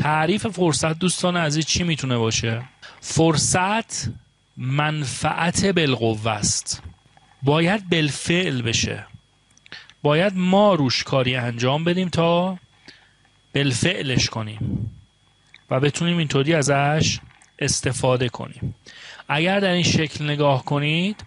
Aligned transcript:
تعریف 0.00 0.46
فرصت 0.46 0.98
دوستان 0.98 1.36
عزیز 1.36 1.66
چی 1.66 1.84
می‌تونه 1.84 2.16
باشه؟ 2.16 2.62
فرصت 3.00 4.08
منفعت 4.56 5.66
بالقوه 5.66 6.30
است. 6.30 6.82
باید 7.42 7.88
بالفعل 7.90 8.62
بشه. 8.62 9.06
باید 10.02 10.32
ما 10.36 10.74
روش 10.74 11.04
کاری 11.04 11.36
انجام 11.36 11.84
بدیم 11.84 12.08
تا 12.08 12.58
بالفعلش 13.54 14.28
کنیم 14.28 14.90
و 15.70 15.80
بتونیم 15.80 16.18
اینطوری 16.18 16.54
ازش 16.54 17.18
استفاده 17.58 18.28
کنیم. 18.28 18.74
اگر 19.28 19.60
در 19.60 19.72
این 19.72 19.82
شکل 19.82 20.24
نگاه 20.24 20.64
کنید 20.64 21.24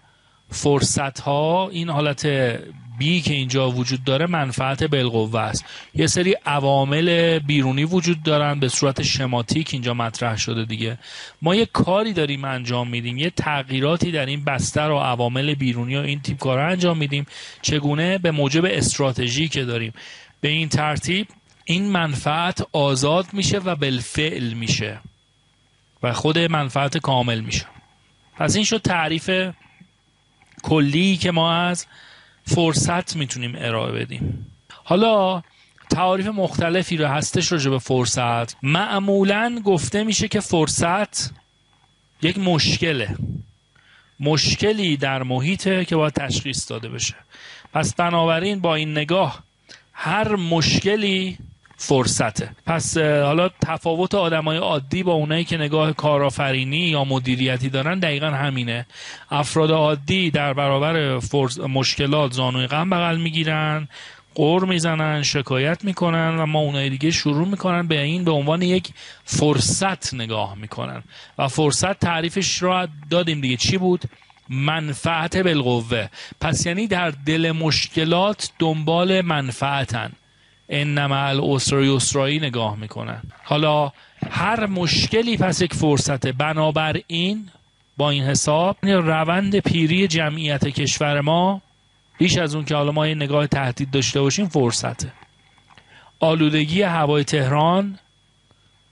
فرصت 0.50 1.20
ها 1.20 1.68
این 1.68 1.90
حالت 1.90 2.26
بی 2.98 3.20
که 3.20 3.34
اینجا 3.34 3.70
وجود 3.70 4.04
داره 4.04 4.26
منفعت 4.26 4.84
بالقوه 4.84 5.40
است. 5.40 5.64
یه 5.94 6.06
سری 6.06 6.36
عوامل 6.46 7.38
بیرونی 7.38 7.84
وجود 7.84 8.22
دارن 8.22 8.60
به 8.60 8.68
صورت 8.68 9.02
شماتیک 9.02 9.70
اینجا 9.72 9.94
مطرح 9.94 10.36
شده 10.36 10.64
دیگه. 10.64 10.98
ما 11.42 11.54
یه 11.54 11.66
کاری 11.66 12.12
داریم 12.12 12.44
انجام 12.44 12.88
میدیم 12.88 13.18
یه 13.18 13.30
تغییراتی 13.30 14.12
در 14.12 14.26
این 14.26 14.44
بستر 14.44 14.90
و 14.90 14.98
عوامل 14.98 15.54
بیرونی 15.54 15.96
و 15.96 16.00
این 16.00 16.20
تیپ 16.20 16.38
کارا 16.38 16.66
انجام 16.66 16.98
میدیم 16.98 17.26
چگونه 17.62 18.18
به 18.18 18.30
موجب 18.30 18.64
استراتژی 18.64 19.48
که 19.48 19.64
داریم. 19.64 19.92
به 20.40 20.48
این 20.48 20.68
ترتیب 20.68 21.26
این 21.64 21.90
منفعت 21.90 22.66
آزاد 22.72 23.26
میشه 23.32 23.58
و 23.58 23.76
بالفعل 23.76 24.52
میشه 24.52 25.00
و 26.02 26.12
خود 26.12 26.38
منفعت 26.38 26.98
کامل 26.98 27.40
میشه. 27.40 27.66
پس 28.36 28.56
این 28.56 28.64
شد 28.64 28.80
تعریف 28.80 29.30
کلی 30.62 31.16
که 31.16 31.30
ما 31.30 31.52
از 31.52 31.86
فرصت 32.44 33.16
می‌تونیم 33.16 33.52
ارائه 33.58 33.92
بدیم. 33.92 34.46
حالا 34.84 35.42
تعاریف 35.90 36.26
مختلفی 36.26 36.96
رو 36.96 37.06
هستش 37.06 37.52
راجع 37.52 37.70
به 37.70 37.78
فرصت. 37.78 38.56
معمولا 38.62 39.60
گفته 39.64 40.04
میشه 40.04 40.28
که 40.28 40.40
فرصت 40.40 41.32
یک 42.22 42.38
مشکله. 42.38 43.16
مشکلی 44.20 44.96
در 44.96 45.22
محیطه 45.22 45.84
که 45.84 45.96
باید 45.96 46.12
تشخیص 46.12 46.70
داده 46.70 46.88
بشه. 46.88 47.14
پس 47.72 47.94
بنابراین 47.94 48.60
با 48.60 48.74
این 48.74 48.92
نگاه 48.92 49.42
هر 49.92 50.36
مشکلی 50.36 51.38
فرصته. 51.76 52.50
پس 52.66 52.98
حالا 52.98 53.48
تفاوت 53.48 54.14
آدمای 54.14 54.56
عادی 54.56 55.02
با 55.02 55.12
اونایی 55.12 55.44
که 55.44 55.56
نگاه 55.56 55.92
کارآفرینی 55.92 56.76
یا 56.76 57.04
مدیریتی 57.04 57.68
دارن 57.68 57.98
دقیقا 57.98 58.26
همینه. 58.26 58.86
افراد 59.30 59.70
عادی 59.70 60.30
در 60.30 60.52
برابر 60.52 61.20
مشکلات 61.68 62.32
زانوی 62.32 62.66
غم 62.66 62.90
بغل 62.90 63.16
می‌گیرن 63.16 63.88
قور 64.34 64.64
می‌زنن 64.64 65.22
شکایت 65.22 65.84
می‌کنن 65.84 66.36
و 66.36 66.46
ما 66.46 66.58
اونای 66.58 66.90
دیگه 66.90 67.10
شروع 67.10 67.48
می‌کنن 67.48 67.88
به 67.88 68.00
این 68.00 68.24
به 68.24 68.30
عنوان 68.30 68.62
یک 68.62 68.88
فرصت 69.24 70.14
نگاه 70.14 70.54
می‌کنن. 70.54 71.02
و 71.38 71.48
فرصت 71.48 71.98
تعریفش 71.98 72.62
را 72.62 72.88
دادیم 73.10 73.40
دیگه. 73.40 73.56
چی 73.56 73.78
بود؟ 73.78 74.04
منفعت 74.48 75.36
بالقوه. 75.36 76.08
پس 76.40 76.66
یعنی 76.66 76.86
در 76.86 77.10
دل 77.10 77.52
مشکلات 77.52 78.50
دنبال 78.58 79.20
منفعتن. 79.20 80.12
انما 80.68 81.16
الاسر 81.16 81.80
یسرایی 81.80 82.38
نگاه 82.38 82.76
می‌کنن. 82.76 83.22
حالا 83.44 83.92
هر 84.30 84.66
مشکلی 84.66 85.36
پس 85.36 85.62
یک 85.62 85.74
فرصته. 85.74 86.32
بنابراین 86.32 87.48
با 87.96 88.10
این 88.10 88.22
حساب 88.22 88.76
روند 88.86 89.58
پیری 89.58 90.08
جمعیت 90.08 90.68
کشور 90.68 91.20
ما 91.20 91.62
بیش 92.18 92.38
از 92.38 92.54
اون 92.54 92.64
که 92.64 92.74
حالا 92.74 92.92
ما 92.92 93.06
یه 93.06 93.14
نگاه 93.14 93.46
تهدید 93.46 93.90
داشته 93.90 94.20
باشیم 94.20 94.48
فرصته. 94.48 95.12
آلودگی 96.20 96.82
هوای 96.82 97.24
تهران 97.24 97.98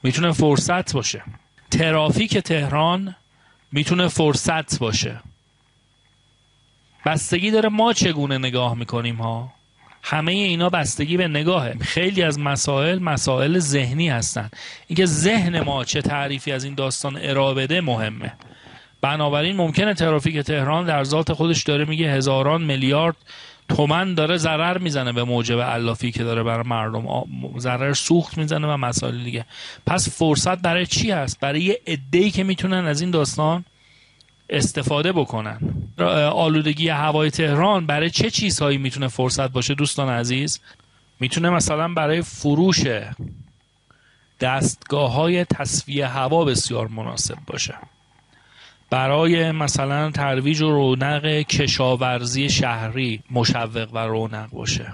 می‌تونه 0.02 0.32
فرصت 0.32 0.94
باشه. 0.94 1.22
ترافیک 1.70 2.38
تهران 2.38 3.16
می‌تونه 3.72 4.08
فرصت 4.08 4.78
باشه. 4.78 5.20
بستگی 7.06 7.50
داره 7.50 7.68
ما 7.68 7.92
چگونه 7.92 8.38
نگاه 8.38 8.74
می‌کنیم 8.74 9.16
ها؟ 9.16 9.52
همه 10.02 10.32
اینا 10.32 10.70
بستگی 10.70 11.16
به 11.16 11.28
نگاهه. 11.28 11.78
خیلی 11.80 12.22
از 12.22 12.38
مسائل 12.38 12.98
مسائل 12.98 13.58
ذهنی 13.58 14.08
هستن. 14.08 14.50
اینکه 14.86 15.06
ذهن 15.06 15.60
ما 15.60 15.84
چه 15.84 16.02
تعریفی 16.02 16.52
از 16.52 16.64
این 16.64 16.74
داستان 16.74 17.18
ارائه 17.22 17.54
بده 17.54 17.80
مهمه. 17.80 18.32
بنابراین 19.00 19.56
ممکنه 19.56 19.94
ترافیک 19.94 20.38
تهران 20.38 20.86
در 20.86 21.04
ذات 21.04 21.32
خودش 21.32 21.62
داره 21.62 21.84
میگه 21.84 22.12
هزاران 22.12 22.62
میلیارد 22.62 23.16
تومن 23.68 24.14
داره 24.14 24.36
ضرر 24.36 24.78
می‌زنه 24.78 25.12
به 25.12 25.24
موجب 25.24 25.60
علافی 25.60 26.12
که 26.12 26.24
داره 26.24 26.42
برای 26.42 26.68
مردم 26.68 27.24
ضرر 27.58 27.92
سوخت 27.92 28.38
می‌زنه 28.38 28.66
و 28.66 28.76
مسائل 28.76 29.24
دیگه. 29.24 29.44
پس 29.86 30.18
فرصت 30.18 30.58
برای 30.58 30.86
چی 30.86 31.10
هست؟ 31.10 31.40
برای 31.40 31.62
یه 31.62 31.80
عده‌ای 31.86 32.30
که 32.30 32.44
می‌تونن 32.44 32.86
از 32.86 33.00
این 33.00 33.10
داستان 33.10 33.64
استفاده 34.50 35.12
بکنن. 35.12 35.81
آلودگی 36.32 36.88
هوای 36.88 37.30
تهران 37.30 37.86
برای 37.86 38.10
چه 38.10 38.30
چیزهایی 38.30 38.78
می‌تونه 38.78 39.08
فرصت 39.08 39.50
باشه 39.50 39.74
دوستان 39.74 40.08
عزیز؟ 40.08 40.60
می‌تونه 41.20 41.50
مثلا 41.50 41.88
برای 41.88 42.22
فروش 42.22 42.82
دستگاه 44.40 45.12
های 45.12 45.44
تصفیه 45.44 46.06
هوا 46.06 46.44
بسیار 46.44 46.88
مناسب 46.88 47.36
باشه. 47.46 47.74
برای 48.90 49.52
مثلا 49.52 50.10
ترویج 50.10 50.60
و 50.60 50.70
رونق 50.70 51.26
کشاورزی 51.26 52.50
شهری 52.50 53.22
مشوق 53.30 53.88
و 53.92 53.98
رونق 53.98 54.50
باشه. 54.50 54.92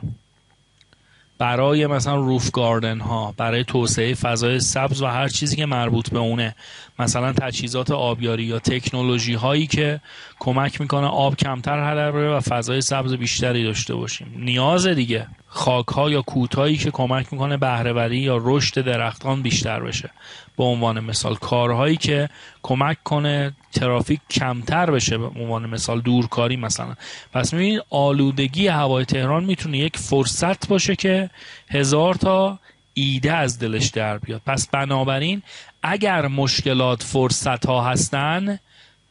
برای 1.38 1.86
مثلا 1.86 2.16
روف 2.16 2.50
گاردن 2.50 3.00
ها 3.00 3.34
برای 3.36 3.64
توسعه 3.64 4.14
فضای 4.14 4.60
سبز 4.60 5.02
و 5.02 5.06
هر 5.06 5.28
چیزی 5.28 5.56
که 5.56 5.66
مربوط 5.66 6.10
به 6.10 6.18
اونه. 6.18 6.54
مثلا 6.98 7.32
تجهیزات 7.32 7.90
آبیاری 7.90 8.44
یا 8.44 8.58
تکنولوژی 8.58 9.34
هایی 9.34 9.66
که 9.66 10.00
کمک 10.38 10.80
می‌کنه 10.80 11.06
آب 11.06 11.36
کمتر 11.36 11.92
هدر 11.92 12.12
بره 12.12 12.30
و 12.36 12.40
فضای 12.40 12.80
سبز 12.80 13.12
بیشتری 13.12 13.64
داشته 13.64 13.94
باشیم. 13.94 14.34
نیاز 14.36 14.86
دیگه. 14.86 15.26
خاک 15.48 15.86
ها 15.88 16.10
یا 16.10 16.22
کوتاهی 16.22 16.76
که 16.76 16.90
کمک 16.90 17.32
می‌کنه 17.32 17.56
بهرهوری 17.56 18.18
یا 18.18 18.40
رشد 18.42 18.80
درختان 18.80 19.42
بیشتر 19.42 19.80
بشه. 19.80 20.10
به 20.56 20.64
عنوان 20.64 21.00
مثال 21.00 21.34
کارهایی 21.34 21.96
که 21.96 22.28
کمک 22.62 23.02
کنه 23.04 23.52
ترافیک 23.72 24.20
کمتر 24.30 24.90
بشه 24.90 25.18
به 25.18 25.26
عنوان 25.26 25.66
مثال 25.66 26.00
دورکاری 26.00 26.56
مثلا. 26.56 26.94
پس 27.32 27.52
می‌بینید 27.52 27.82
آلودگی 27.90 28.66
هوای 28.66 29.04
تهران 29.04 29.44
می‌تونه 29.44 29.78
یک 29.78 29.96
فرصت 29.96 30.68
باشه 30.68 30.96
که 30.96 31.30
هزار 31.70 32.14
تا 32.14 32.58
ایده 32.94 33.32
از 33.32 33.58
دلش 33.58 33.86
در 33.86 34.18
بیاد. 34.18 34.40
پس 34.46 34.68
بنابراین 34.68 35.42
اگر 35.82 36.26
مشکلات 36.26 37.02
فرصت 37.02 37.66
ها 37.66 37.84
هستن 37.84 38.58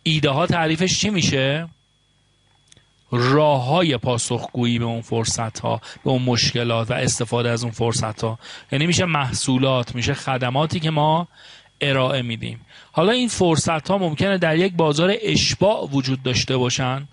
ایده 0.04 0.30
ها 0.30 0.48
تعریفش 0.48 1.00
چی 1.00 1.10
میشه؟ 1.10 1.68
راه 3.12 3.66
های 3.66 3.98
پاسخگویی 3.98 4.80
به 4.80 4.86
اون 4.86 5.02
فرصت 5.02 5.60
ها 5.60 5.82
به 6.04 6.10
اون 6.10 6.22
مشکلات 6.22 6.92
و 6.92 6.94
استفاده 6.94 7.50
از 7.50 7.64
اون 7.64 7.72
فرصت 7.72 8.24
ها 8.24 8.40
یعنی 8.72 8.88
میشه 8.88 9.06
محصولات 9.06 9.96
میشه 9.96 10.14
خدماتی 10.14 10.80
که 10.80 10.90
ما 10.90 11.28
ارائه 11.82 12.22
میدیم. 12.22 12.60
حالا 12.92 13.12
این 13.12 13.28
فرصت 13.28 13.90
ها 13.90 13.98
ممکنه 13.98 14.38
در 14.38 14.58
یک 14.58 14.74
بازار 14.74 15.14
اشباع 15.22 15.90
وجود 15.92 16.24
داشته 16.24 16.58
باشن. 16.58 17.08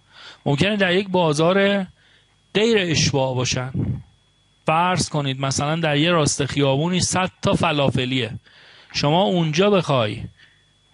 ممکنه 0.47 0.77
در 0.77 0.95
یک 0.95 1.09
بازار 1.09 1.87
غیر 2.55 2.77
اشباع 2.79 3.35
باشن. 3.35 3.73
فرض 4.67 5.09
کنید 5.09 5.41
مثلا 5.41 5.77
در 5.77 5.97
یه 5.97 6.11
راست 6.11 6.47
خیابونی 6.47 7.01
100 7.01 7.31
تا 7.43 7.55
فلافلیه. 7.55 8.31
شما 8.93 9.23
اونجا 9.23 9.71
بخوای 9.71 10.23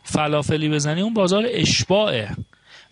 فلافلی 0.02 0.68
بزنی 0.68 1.00
اون 1.00 1.14
بازار 1.14 1.44
اشباعه. 1.48 2.36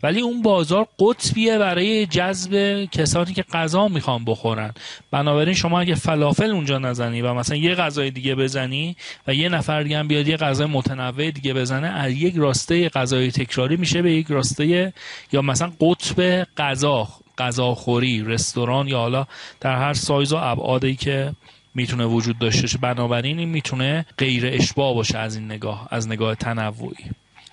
ولی 0.03 0.21
اون 0.21 0.43
بازار 0.43 0.89
قطبیه 0.99 1.59
برای 1.59 2.07
جذب 2.07 2.85
کسانی 2.85 3.35
که 3.35 3.43
غذا 3.43 3.89
می‌خوان 3.89 4.25
بخورن. 4.25 4.75
بنابراین 5.11 5.55
شما 5.55 5.81
اگه 5.81 5.95
فلافل 5.95 6.51
اونجا 6.51 6.79
نزنی 6.79 7.23
و 7.23 7.35
مثلا 7.35 7.57
یه 7.57 7.75
غذای 7.75 8.11
دیگه 8.11 8.35
بزنی 8.35 8.97
و 9.27 9.35
یه 9.35 9.49
نفر 9.49 9.83
دیگه 9.83 9.99
هم 9.99 10.09
بیاد 10.09 10.29
یه 10.29 10.37
غذای 10.37 10.67
متنوع 10.67 11.31
دیگه 11.31 11.55
بزنه 11.55 11.89
از 11.89 12.13
یک 12.13 12.35
راسته 12.37 12.89
غذای 12.89 13.31
تکراری 13.31 13.77
میشه 13.77 14.03
به 14.03 14.13
یک 14.13 14.27
راسته 14.27 14.93
یا 15.33 15.43
مثلا 15.43 15.73
قطب 15.81 16.47
غذا 16.57 17.09
غذاخوری 17.39 18.25
رستوران 18.25 18.89
یا 18.89 18.99
حالا 18.99 19.27
در 19.61 19.77
هر 19.77 19.93
سایز 19.93 20.33
و 20.33 20.37
ابعادی 20.37 20.97
که 20.97 21.33
می‌تونه 21.75 22.05
وجود 22.05 22.39
داشته 22.39 22.63
باشه. 22.63 22.79
بنابراین 22.79 23.39
این 23.39 23.49
می‌تونه 23.49 24.07
غیر 24.19 24.47
اشباع 24.47 24.95
باشه 24.95 25.19
از 25.19 25.37
این 25.37 25.45
نگاه 25.45 25.89
از 25.91 26.09
نگاه 26.09 26.35
تنوعی. 26.35 27.05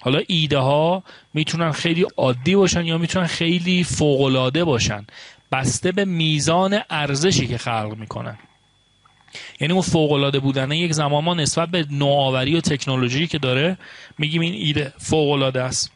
حالا 0.05 0.21
ایده 0.27 0.57
ها 0.57 1.03
می‌تونن 1.33 1.71
خیلی 1.71 2.05
عادی 2.17 2.55
باشن 2.55 2.85
یا 2.85 2.97
می‌تونن 2.97 3.27
خیلی 3.27 3.83
فوقالعاده 3.83 4.63
باشن. 4.63 5.05
بسته 5.51 5.91
به 5.91 6.05
میزان 6.05 6.79
ارزشی 6.89 7.47
که 7.47 7.57
خلق 7.57 7.95
می‌کنن. 7.99 8.37
یعنی 9.59 9.73
اون 9.73 9.81
فوقالعاده 9.81 10.39
بودن 10.39 10.71
یک 10.71 10.91
زمان 10.91 11.23
ما 11.23 11.33
نسبت 11.33 11.69
به 11.69 11.85
نوآوری 11.91 12.55
و 12.55 12.61
تکنولوژی 12.61 13.27
که 13.27 13.37
داره 13.37 13.77
میگیم 14.17 14.41
این 14.41 14.53
ایده 14.53 14.93
فوقالعاده 14.97 15.61
است. 15.61 15.91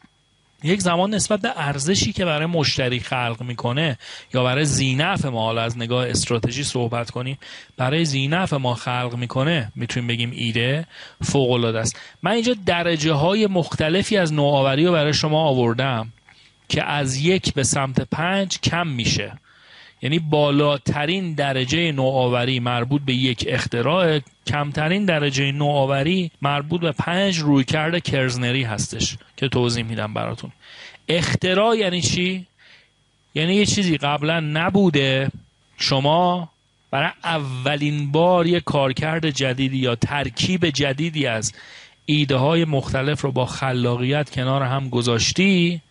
یک 0.64 0.82
زمان 0.82 1.14
نسبت 1.14 1.42
به 1.42 1.50
ارزشی 1.56 2.14
که 2.14 2.26
برای 2.26 2.46
مشتری 2.46 3.00
خلق 3.00 3.38
می‌کنه 3.42 3.98
یا 4.34 4.44
برای 4.44 4.66
زینف 4.66 5.26
ما 5.26 5.42
حالا 5.42 5.62
از 5.62 5.78
نگاه 5.78 6.10
استراتژی 6.10 6.64
صحبت 6.64 7.12
کنیم 7.12 7.38
برای 7.78 8.06
زینف 8.06 8.54
ما 8.54 8.74
خلق 8.74 9.16
می‌کنه 9.16 9.72
می‌تونیم 9.76 10.08
بگیم 10.08 10.32
ایده 10.36 10.86
فوق 11.24 11.52
العاده 11.52 11.80
است. 11.80 12.00
من 12.24 12.32
اینجا 12.32 12.56
درجه 12.66 13.14
های 13.14 13.48
مختلفی 13.48 14.18
از 14.18 14.34
نوآوری 14.34 14.86
رو 14.86 14.92
برای 14.92 15.14
شما 15.14 15.48
آوردم 15.48 16.14
که 16.70 16.84
از 16.84 17.18
یک 17.18 17.54
به 17.54 17.64
سمت 17.64 18.02
پنج 18.02 18.60
کم 18.60 18.88
میشه. 18.88 19.34
یعنی 20.02 20.20
بالاترین 20.20 21.34
درجه 21.34 21.92
نوآوری 21.92 22.60
مربوط 22.60 23.02
به 23.02 23.14
یک 23.14 23.46
اختراع 23.48 24.20
کمترین 24.50 25.06
درجه 25.06 25.51
نوآوری 25.51 26.31
مربوط 26.42 26.81
به 26.81 26.92
پنج 26.92 27.40
رویکرد 27.40 28.04
کرزنری 28.04 28.63
هستش 28.63 29.18
که 29.38 29.48
توضیح 29.48 29.84
میدم 29.84 30.13
براتون. 30.13 30.51
اختراع 31.07 31.78
یعنی 31.78 32.01
چی؟ 32.01 32.46
یعنی 33.36 33.56
یه 33.56 33.66
چیزی 33.66 33.98
قبلا 33.98 34.40
نبوده. 34.40 35.31
شما 35.78 36.50
برای 36.92 37.12
اولین 37.24 38.12
بار 38.12 38.48
یه 38.48 38.60
کارکرد 38.60 39.30
جدیدی 39.30 39.78
یا 39.78 39.96
ترکیب 39.96 40.69
جدیدی 40.69 41.25
از 41.25 41.54
ایده 42.06 42.36
های 42.36 42.66
مختلف 42.66 43.22
رو 43.22 43.31
با 43.31 43.45
خلاقیت 43.45 44.30
کنار 44.30 44.63
هم 44.63 44.90
گذاشتی 44.90 45.81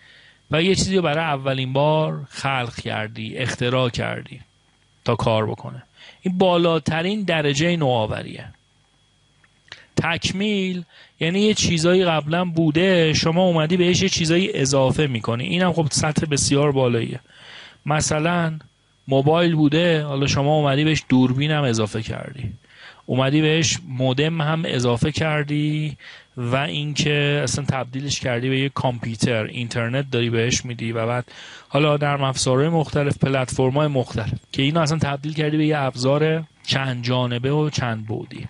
و 0.50 0.62
یه 0.62 0.74
چیزی 0.74 0.96
رو 0.96 1.02
برای 1.02 1.24
اولین 1.24 1.72
بار 1.72 2.26
خلق 2.30 2.74
کردی 2.74 3.36
اختراع 3.36 3.88
کردی 3.88 4.40
تا 5.04 5.16
کار 5.16 5.46
بکنه. 5.46 5.82
این 6.28 6.38
بالاترین 6.38 7.22
درجه 7.22 7.76
نوآوریه. 7.76 8.44
تکمیل 9.96 10.82
یعنی 11.20 11.40
یه 11.40 11.54
چیزایی 11.54 12.04
قبلا 12.04 12.44
بوده 12.44 13.12
شما 13.12 13.42
اومدی 13.42 13.76
بهش 13.76 14.02
یه 14.02 14.08
چیزایی 14.08 14.52
اضافه 14.54 15.06
می‌کنی. 15.06 15.44
اینم 15.44 15.72
خب 15.72 15.86
سطح 15.90 16.26
بسیار 16.26 16.72
بالاییه. 16.72 17.20
مثلا 17.86 18.58
موبایل 19.08 19.54
بوده 19.54 20.02
حالا 20.02 20.26
شما 20.26 20.54
اومدی 20.54 20.84
بهش 20.84 21.02
دوربین 21.08 21.50
هم 21.50 21.64
اضافه 21.64 22.02
کردی. 22.02 22.52
اومدی 23.06 23.40
بهش 23.40 23.78
مودم 23.88 24.40
هم 24.40 24.62
اضافه 24.66 25.12
کردی. 25.12 25.96
و 26.38 26.56
اینکه 26.56 27.40
اصلا 27.42 27.64
تبدیلش 27.64 28.20
کردی 28.20 28.48
به 28.48 28.58
یه 28.60 28.68
کامپیوتر 28.68 29.44
اینترنت 29.44 30.10
داری 30.10 30.30
بهش 30.30 30.64
میدی 30.64 30.92
و 30.92 31.06
بعد 31.06 31.24
حالا 31.68 31.96
در 31.96 32.22
افزارهای 32.22 32.68
مختلف 32.68 33.18
پلتفرم‌های 33.18 33.86
مختلف 33.86 34.32
که 34.52 34.62
اینو 34.62 34.80
اصلا 34.80 34.98
تبدیل 34.98 35.34
کردی 35.34 35.56
به 35.56 35.66
یه 35.66 35.78
ابزار 35.78 36.44
چند 36.66 37.04
جانبه 37.04 37.52
و 37.52 37.70
چند 37.70 38.06
بودی 38.06 38.46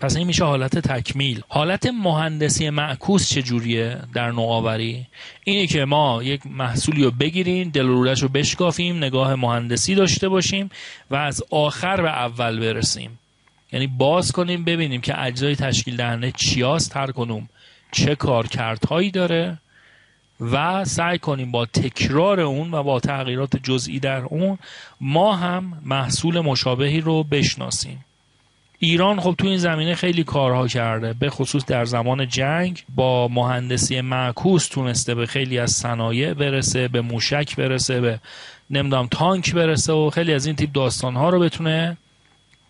پس 0.00 0.16
این 0.16 0.26
میشه 0.26 0.44
حالت 0.44 0.78
تکمیل. 0.78 1.42
حالت 1.48 1.86
مهندسی 1.86 2.70
معکوس 2.70 3.28
چجوریه 3.28 3.98
در 4.14 4.30
نوآوری؟ 4.30 5.06
اینه 5.44 5.66
که 5.66 5.84
ما 5.84 6.22
یک 6.22 6.46
محصولی 6.46 7.04
رو 7.04 7.10
بگیریم 7.10 7.70
دل 7.70 7.86
رو 7.86 8.28
بشکافیم 8.28 8.96
نگاه 8.96 9.34
مهندسی 9.34 9.94
داشته 9.94 10.28
باشیم 10.28 10.70
و 11.10 11.16
از 11.16 11.42
آخر 11.50 12.02
به 12.02 12.10
اول 12.10 12.60
برسیم. 12.60 13.18
یعنی 13.72 13.86
باز 13.86 14.32
کنیم 14.32 14.64
ببینیم 14.64 15.00
که 15.00 15.22
اجزای 15.22 15.56
تشکیل 15.56 15.96
دهنده 15.96 16.32
چیاست 16.32 16.96
هر 16.96 17.10
کنوم 17.10 17.48
چه 17.92 18.14
کارکردهایی 18.14 19.10
داره 19.10 19.58
و 20.40 20.84
سعی 20.84 21.18
کنیم 21.18 21.50
با 21.50 21.66
تکرار 21.66 22.40
اون 22.40 22.74
و 22.74 22.82
با 22.82 23.00
تغییرات 23.00 23.56
جزئی 23.56 23.98
در 23.98 24.22
اون 24.22 24.58
ما 25.00 25.36
هم 25.36 25.82
محصول 25.84 26.40
مشابهی 26.40 27.00
رو 27.00 27.22
بشناسیم. 27.22 28.04
ایران 28.78 29.20
خب 29.20 29.34
تو 29.38 29.46
این 29.46 29.58
زمینه 29.58 29.94
خیلی 29.94 30.24
کارها 30.24 30.68
کرده 30.68 31.12
به 31.12 31.30
خصوص 31.30 31.64
در 31.64 31.84
زمان 31.84 32.28
جنگ 32.28 32.84
با 32.94 33.28
مهندسی 33.28 34.00
معکوس 34.00 34.68
تونسته 34.68 35.14
به 35.14 35.26
خیلی 35.26 35.58
از 35.58 35.70
صنایع 35.70 36.34
برسه 36.34 36.88
به 36.88 37.00
موشک 37.00 37.56
برسه 37.56 38.00
به 38.00 38.18
نمی‌دونم 38.70 39.08
تانک 39.10 39.54
برسه 39.54 39.92
و 39.92 40.10
خیلی 40.10 40.34
از 40.34 40.46
این 40.46 40.56
تیپ 40.56 40.72
داستانها 40.72 41.28
رو 41.28 41.40
بتونه 41.40 41.96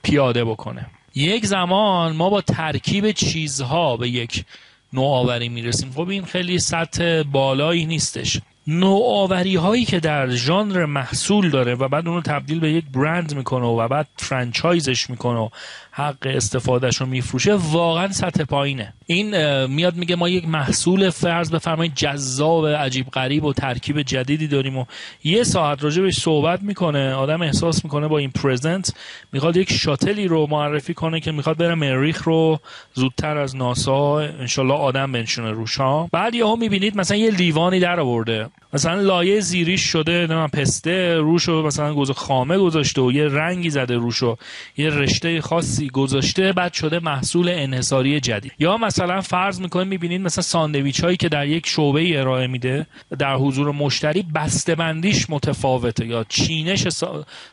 پیاده 0.07 0.45
بکنه. 0.45 0.87
یک 1.15 1.47
زمان 1.47 2.17
ما 2.17 2.31
با 2.31 2.41
ترکیب 2.41 3.11
چیزها 3.11 3.97
به 3.97 4.09
یک 4.09 4.45
نوآوری 4.93 5.49
می‌رسیم. 5.49 5.91
خب 5.91 6.09
این 6.09 6.25
خیلی 6.25 6.59
سطح 6.59 7.23
بالایی 7.23 7.87
نیستش. 7.87 8.41
نوآوری 8.67 9.57
هایی 9.57 9.85
که 9.85 10.01
در 10.01 10.29
ژانر 10.31 10.85
محصول 10.85 11.51
داره 11.51 11.75
و 11.75 11.89
بعد 11.89 12.09
اونو 12.09 12.21
تبدیل 12.21 12.61
به 12.61 12.73
یک 12.73 12.85
برند 12.85 13.35
می‌کنه 13.35 13.67
و 13.67 13.89
بعد 13.89 14.09
فرانچایزش 14.17 15.11
می‌کنه 15.11 15.51
حق 15.99 16.17
استفادهش 16.27 16.97
رو 16.97 17.07
میفروشه 17.07 17.55
واقعا 17.55 18.13
سطح 18.13 18.45
پایینه. 18.45 18.93
این 19.07 19.67
میاد 19.67 19.97
میگه 19.97 20.17
ما 20.17 20.29
یک 20.29 20.49
محصول 20.49 21.11
فرض 21.11 21.51
بفرمایید 21.51 21.95
جذاب 21.95 22.67
عجیب 22.67 23.07
غریب 23.07 23.45
و 23.45 23.53
ترکیب 23.53 24.03
جدیدی 24.03 24.47
داریم 24.47 24.77
و 24.77 24.85
یه 25.25 25.45
ساعت 25.45 25.85
راجع 25.85 26.03
بهش 26.03 26.19
صحبت 26.19 26.63
می‌کنه 26.63 27.13
آدم 27.13 27.43
احساس 27.43 27.85
می‌کنه 27.85 28.09
با 28.09 28.19
این 28.19 28.31
پرزنت 28.31 28.95
می‌خواد 29.33 29.57
یک 29.57 29.73
شاتلی 29.73 30.29
رو 30.29 30.47
معرفی 30.51 30.95
کنه 30.95 31.21
که 31.21 31.33
می‌خواد 31.33 31.57
بره 31.57 31.75
مریخ 31.75 32.23
رو 32.23 32.61
زودتر 32.95 33.39
از 33.39 33.57
ناسا 33.57 34.19
انشالله 34.19 34.75
آدم 34.75 35.13
بنشونه 35.13 35.51
روش 35.51 35.77
ها 35.77 36.09
بعد 36.13 36.35
یهو 36.35 36.57
می‌بینید 36.57 36.97
مثلا 36.97 37.17
یه 37.17 37.31
لیوانی 37.31 37.81
در 37.81 38.01
آورده. 38.01 38.47
مثلا 38.73 39.01
لایه 39.01 39.41
زیریش 39.41 39.81
شده 39.81 40.13
نمی‌دونم 40.13 40.49
پسته 40.49 41.17
روشو 41.17 41.63
مثلا 41.63 41.95
گوز 41.95 42.11
خامه 42.11 42.59
گذاشته 42.59 43.03
و 43.03 43.13
یه 43.13 43.29
رنگی 43.29 43.71
زده 43.71 43.95
روشو 43.95 44.37
یه 44.77 44.91
رشته 44.91 45.41
خاصی 45.41 45.89
گذاشته 45.89 46.53
بعد 46.53 46.73
شده 46.73 46.99
محصول 46.99 47.49
انحصاری 47.49 48.21
جدید. 48.21 48.53
یا 48.59 48.77
مثلا 48.77 49.21
فرض 49.21 49.61
می‌کنیم 49.61 49.89
می‌بینید 49.89 50.21
مثلا 50.21 50.43
ساندویچ 50.43 51.05
هایی 51.05 51.17
که 51.17 51.29
در 51.29 51.47
یک 51.47 51.67
شعبه 51.67 52.21
ارائه 52.21 52.47
میده 52.47 52.87
در 53.19 53.35
حضور 53.35 53.73
مشتری 53.73 54.23
بسته 54.35 54.75
بندیش 54.75 55.31
متفاوته 55.31 56.07
یا 56.07 56.25
چینش 56.29 56.89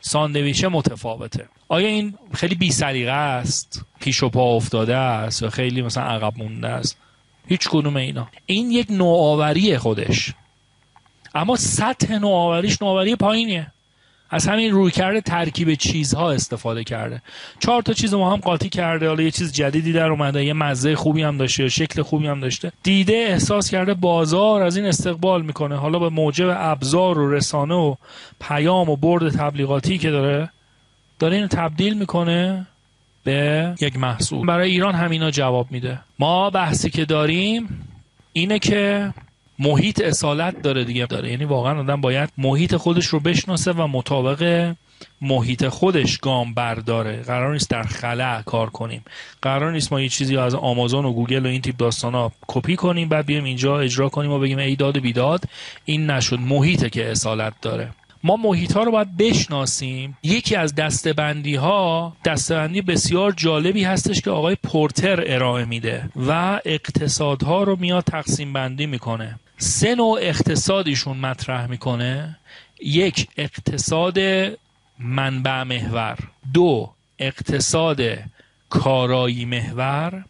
ساندویچ 0.00 0.64
متفاوته. 0.64 1.48
آیا 1.68 1.88
این 1.88 2.14
خیلی 2.34 2.54
بی 2.54 2.70
سلیقه 2.70 3.10
است؟ 3.10 3.84
پیش 4.00 4.22
و 4.22 4.28
پا 4.28 4.56
افتاده 4.56 4.96
است 4.96 5.42
یا 5.42 5.50
خیلی 5.50 5.82
مثلا 5.82 6.04
عقب 6.04 6.38
مونده 6.38 6.68
است؟ 6.68 6.96
هیچ 7.48 7.68
کدوم 7.68 7.96
اینا. 7.96 8.28
این 8.46 8.70
یک 8.70 8.86
نوآوری 8.90 9.78
خودش. 9.78 10.32
اما 11.34 11.56
سطح 11.56 12.18
نوآوریش 12.18 12.82
نوآوری 12.82 13.16
پایینیه. 13.16 13.66
از 14.30 14.48
همین 14.48 14.70
روی 14.70 14.90
کرده 14.90 15.20
ترکیب 15.20 15.74
چیزها 15.74 16.32
استفاده 16.32 16.84
کرده. 16.84 17.22
چهار 17.60 17.82
تا 17.82 17.92
چیز 17.92 18.14
ما 18.14 18.32
هم 18.32 18.40
قاطی 18.40 18.68
کرده. 18.68 19.08
حالا 19.08 19.22
یه 19.22 19.30
چیز 19.30 19.52
جدیدی 19.52 19.92
در 19.92 20.08
اومده. 20.08 20.44
یه 20.44 20.52
مزه 20.52 20.96
خوبی 20.96 21.22
هم 21.22 21.36
داشته 21.36 21.68
شکل 21.68 22.02
خوبی 22.02 22.26
هم 22.26 22.40
داشته. 22.40 22.72
دیده 22.82 23.12
احساس 23.12 23.70
کرده 23.70 23.94
بازار 23.94 24.62
از 24.62 24.76
این 24.76 24.86
استقبال 24.86 25.42
می‌کنه. 25.42 25.76
حالا 25.76 25.98
به 25.98 26.08
موجب 26.08 26.56
ابزار 26.58 27.18
و 27.18 27.32
رسانه 27.32 27.74
و 27.74 27.94
پیام 28.40 28.90
و 28.90 28.96
برد 28.96 29.28
تبلیغاتی 29.28 29.98
که 29.98 30.10
داره 30.10 30.50
داره 31.18 31.36
اینو 31.36 31.48
تبدیل 31.48 31.94
می‌کنه 31.94 32.66
به 33.24 33.74
یک 33.80 33.96
محصول. 33.96 34.46
برای 34.46 34.70
ایران 34.70 34.94
همینا 34.94 35.30
جواب 35.30 35.66
میده. 35.70 35.98
ما 36.18 36.50
بحثی 36.50 36.90
که 36.90 37.04
داریم 37.04 37.86
اینه 38.32 38.58
که 38.58 39.12
محیط 39.58 40.00
اصالت 40.00 40.62
داره 40.62 40.84
دیگه. 40.84 41.06
داره. 41.06 41.30
یعنی 41.30 41.44
واقعا 41.44 41.80
آدم 41.80 42.00
باید 42.00 42.30
محیط 42.38 42.76
خودش 42.76 43.06
رو 43.06 43.20
بشناسه 43.20 43.72
و 43.72 43.86
مطابق 43.86 44.72
محیط 45.20 45.68
خودش 45.68 46.18
گام 46.18 46.54
برداره. 46.54 47.22
قرار 47.22 47.52
نیست 47.52 47.70
در 47.70 47.82
خلأ 47.82 48.42
کار 48.42 48.70
کنیم. 48.70 49.04
قرار 49.42 49.72
نیست 49.72 49.92
ما 49.92 50.00
یه 50.00 50.08
چیزی 50.08 50.36
از 50.36 50.54
آمازون 50.54 51.04
و 51.04 51.12
گوگل 51.12 51.46
و 51.46 51.48
این 51.48 51.60
تیپ 51.60 51.76
داستان 51.76 52.14
ها 52.14 52.32
کپی 52.46 52.76
کنیم 52.76 53.08
بعد 53.08 53.26
بیایم 53.26 53.44
اینجا 53.44 53.78
اجرا 53.78 54.08
کنیم 54.08 54.30
و 54.30 54.38
بگیم 54.38 54.58
ای 54.58 54.76
داد 54.76 54.98
بیداد 54.98 55.44
این 55.84 56.10
نشد. 56.10 56.38
محیطه 56.38 56.90
که 56.90 57.10
اصالت 57.10 57.52
داره. 57.62 57.90
ما 58.24 58.36
محیط 58.36 58.72
ها 58.72 58.82
رو 58.82 58.90
باید 58.90 59.16
بشناسیم. 59.16 60.18
یکی 60.22 60.56
از 60.56 60.74
دستبندی 60.74 61.54
ها 61.54 62.16
دستبندی 62.24 62.82
بسیار 62.82 63.32
جالبی 63.32 63.84
هستش 63.84 64.20
که 64.20 64.30
آقای 64.30 64.56
پورتر 64.62 65.24
ارائه 65.26 65.64
میده 65.64 66.08
و 66.16 66.60
اقتصادها 66.64 67.62
رو 67.62 67.76
میاد 67.80 68.04
تقسیم 68.04 68.52
بندی 68.52 68.86
می‌کنه. 68.86 69.38
سه 69.58 69.94
نوع 69.94 70.18
اقتصادیشون 70.22 71.16
مطرح 71.16 71.66
می‌کنه. 71.66 72.38
یک 72.80 73.28
اقتصاد 73.36 74.18
منبع 74.98 75.62
محور. 75.62 76.18
دو 76.54 76.90
اقتصاد 77.18 78.00
کارایی 78.68 79.44
محور. 79.44 80.24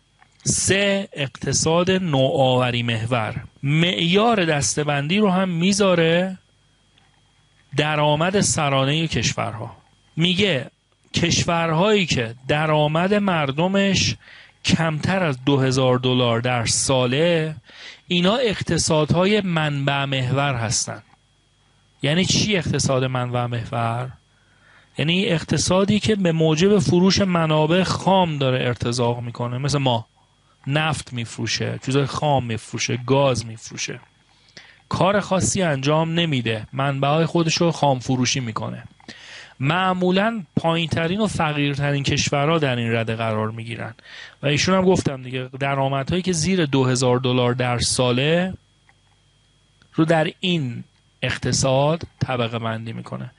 سه 0.45 1.09
اقتصاد 1.13 1.91
نوآوری 1.91 2.83
محور. 2.83 3.45
معیار 3.63 4.45
دستبندی 4.45 5.19
رو 5.19 5.31
هم 5.31 5.49
می‌ذاره 5.49 6.39
درآمد 7.77 8.41
سرانه 8.41 9.07
کشورها. 9.07 9.77
میگه 10.17 10.71
کشورهایی 11.15 12.07
که 12.07 12.35
درآمد 12.49 13.15
مردمش 13.15 14.17
کمتر 14.65 15.23
از 15.23 15.45
2000 15.45 15.99
دلار 15.99 16.41
در 16.41 16.67
ساله 16.67 17.57
اینا 18.09 18.37
اقتصادهای 18.37 19.41
منبع 19.41 20.05
محور 20.05 20.55
هستن. 20.55 21.03
یعنی 22.03 22.25
چی 22.25 22.57
اقتصاد 22.57 23.05
منبع 23.05 23.47
محور؟ 23.47 24.11
یعنی 24.99 25.27
اقتصادی 25.27 26.01
که 26.01 26.17
به 26.17 26.33
موجب 26.33 26.79
فروش 26.79 27.21
منابع 27.21 27.83
خام 27.83 28.39
داره 28.39 28.67
ارتزاق 28.67 29.21
می‌کنه. 29.21 29.59
مثل 29.59 29.79
ما. 29.79 30.07
نفت 30.67 31.13
میفروشه 31.13 31.79
چیزای 31.87 32.07
خام 32.07 32.47
میفروشه 32.47 32.97
گاز 33.07 33.47
میفروشه. 33.47 34.01
کار 34.89 35.21
خاصی 35.21 35.63
انجام 35.63 36.15
نمیده. 36.15 36.67
منبع 36.73 37.25
خودش 37.25 37.57
رو 37.57 37.71
خام 37.71 37.99
فروشی 37.99 38.41
می‌کنه. 38.41 38.83
معمولا 39.61 40.43
پایین 40.57 40.89
ترین 40.89 41.21
و 41.21 41.27
فقیرترین 41.27 42.03
کشورها 42.03 42.59
در 42.59 42.77
این 42.77 42.93
رده 42.93 43.17
قرار 43.17 43.51
می‌گیرن. 43.51 43.95
و 44.43 44.47
ایشون 44.47 44.75
هم 44.75 44.85
گفتم 44.85 45.23
دیگه 45.23 45.49
درآمدهایی 45.61 46.23
که 46.23 46.33
زیر 46.33 46.67
دو 46.67 46.85
هزار 46.85 47.19
دلار 47.19 47.53
در 47.55 47.79
ساله 47.79 48.55
رو 49.95 50.05
در 50.05 50.31
این 50.41 50.85
اقتصاد 51.23 52.03
طبقه 52.19 52.59
بندی 52.59 52.93
می‌کنه. 52.93 53.31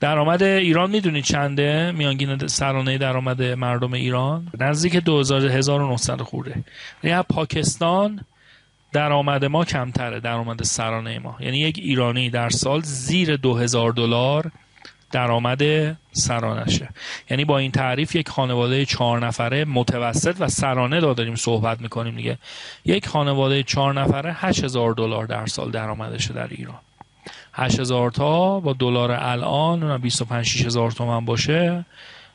درآمد 0.00 0.42
ایران 0.42 0.90
می‌دونید 0.90 1.24
چنده؟ 1.24 1.92
میانگین 1.92 2.46
سرانه 2.46 2.98
درآمد 2.98 3.42
مردم 3.42 3.92
ایران 3.92 4.48
نزدیک 4.60 4.96
2900 4.96 6.20
خورده. 6.20 6.64
یعنی 7.02 7.22
پاکستان 7.22 8.20
درآمد 8.92 9.44
ما 9.44 9.64
کمتره 9.64 10.20
درآمد 10.20 10.62
سرانه 10.62 11.18
ما. 11.18 11.36
یعنی 11.40 11.58
یک 11.58 11.78
ایرانی 11.78 12.30
در 12.30 12.48
سال 12.48 12.80
زیر 12.80 13.36
2000 13.36 13.92
دلار 13.92 14.50
درآمد 15.10 15.62
سرانشه. 16.12 16.88
یعنی 17.30 17.44
با 17.44 17.58
این 17.58 17.70
تعریف 17.70 18.14
یک 18.14 18.28
خانواده 18.28 18.84
چهار 18.84 19.26
نفره 19.26 19.64
متوسط 19.64 20.36
و 20.40 20.48
سرانه 20.48 21.00
داریم 21.00 21.34
صحبت 21.34 21.80
می‌کنیم 21.80 22.16
دیگه. 22.16 22.38
یک 22.84 23.08
خانواده 23.08 23.62
چهار 23.62 24.00
نفره 24.00 24.32
8000 24.32 24.92
دلار 24.92 25.26
در 25.26 25.46
سال 25.46 25.70
درآمدشه 25.70 26.34
در 26.34 26.48
ایران. 26.48 26.78
8000 27.52 28.10
تا 28.10 28.60
با 28.60 28.72
دلار 28.72 29.12
الان 29.12 29.98
25 29.98 30.46
6000 30.46 30.90
تومن 30.90 31.24
باشه. 31.24 31.84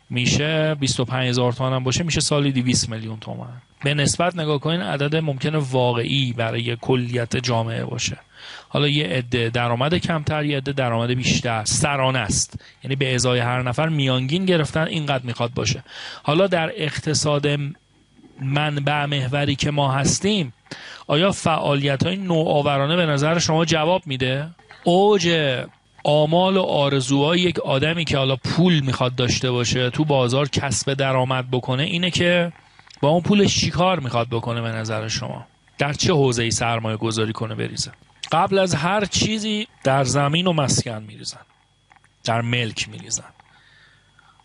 میشه 0.10 0.76
25000 0.76 1.54
تومن 1.54 1.74
هم 1.74 1.84
باشه 1.84 2.04
میشه 2.04 2.22
سالی 2.22 2.52
200 2.52 2.90
میلیون 2.90 3.20
تومن. 3.20 3.62
به 3.84 3.94
نسبت 3.94 4.36
نگاه 4.36 4.60
کنین 4.60 4.82
عدد 4.82 5.16
ممکنه 5.16 5.58
واقعی 5.58 6.34
برای 6.34 6.78
کلیت 6.82 7.38
جامعه 7.38 7.86
باشه. 7.86 8.18
حالا 8.74 8.88
یه 8.88 9.08
عده 9.08 9.50
درآمد 9.50 9.98
کمتر 9.98 10.46
یه 10.46 10.58
عده 10.58 10.72
درآمد 10.72 11.10
بیشتر. 11.10 11.64
سرانه 11.66 12.20
است. 12.20 12.60
یعنی 12.84 12.96
به 12.96 13.16
ازای 13.16 13.40
هر 13.40 13.62
نفر 13.62 13.90
میانگین 13.90 14.46
گرفتن 14.46 14.88
اینقدر 14.88 15.24
می‌خواد 15.24 15.54
باشه. 15.54 15.84
حالا 16.24 16.48
در 16.48 16.72
اقتصاد 16.76 17.48
منبع 18.42 19.06
محوری 19.06 19.56
که 19.56 19.72
ما 19.72 19.92
هستیم 19.92 20.54
آیا 21.08 21.32
فعالیت 21.32 22.04
های 22.04 22.16
نوآورانه 22.16 22.96
به 22.96 23.06
نظر 23.06 23.40
شما 23.40 23.66
جواب 23.66 24.02
میده؟ 24.06 24.50
اوج 24.84 25.30
آمال 26.04 26.58
و 26.58 26.62
آرزوهای 26.62 27.40
یک 27.40 27.60
آدمی 27.60 28.06
که 28.06 28.18
حالا 28.18 28.36
پول 28.36 28.80
می‌خواد 28.80 29.16
داشته 29.16 29.52
باشه 29.52 29.90
تو 29.90 30.06
بازار 30.06 30.50
کسب 30.50 30.94
درآمد 30.94 31.52
بکنه 31.52 31.84
اینه 31.84 32.12
که 32.12 32.52
با 33.02 33.10
اون 33.10 33.22
پولش 33.22 33.60
چیکار 33.60 34.00
می‌خواد 34.00 34.28
بکنه 34.30 34.62
به 34.62 34.70
نظر 34.70 35.08
شما؟ 35.08 35.46
در 35.78 35.94
چه 35.94 36.14
حوزه‌ای 36.14 36.52
سرمایه 36.52 36.98
گذاری 36.98 37.34
کنه 37.34 37.56
بریزه؟ 37.56 37.92
قبل 38.34 38.60
از 38.60 38.76
هر 38.76 39.06
چیزی 39.06 39.68
در 39.84 40.04
زمین 40.04 40.48
و 40.48 40.54
مسکن 40.54 41.04
میریزن. 41.04 41.40
در 42.24 42.42
ملک 42.42 42.90
میریزن. 42.90 43.24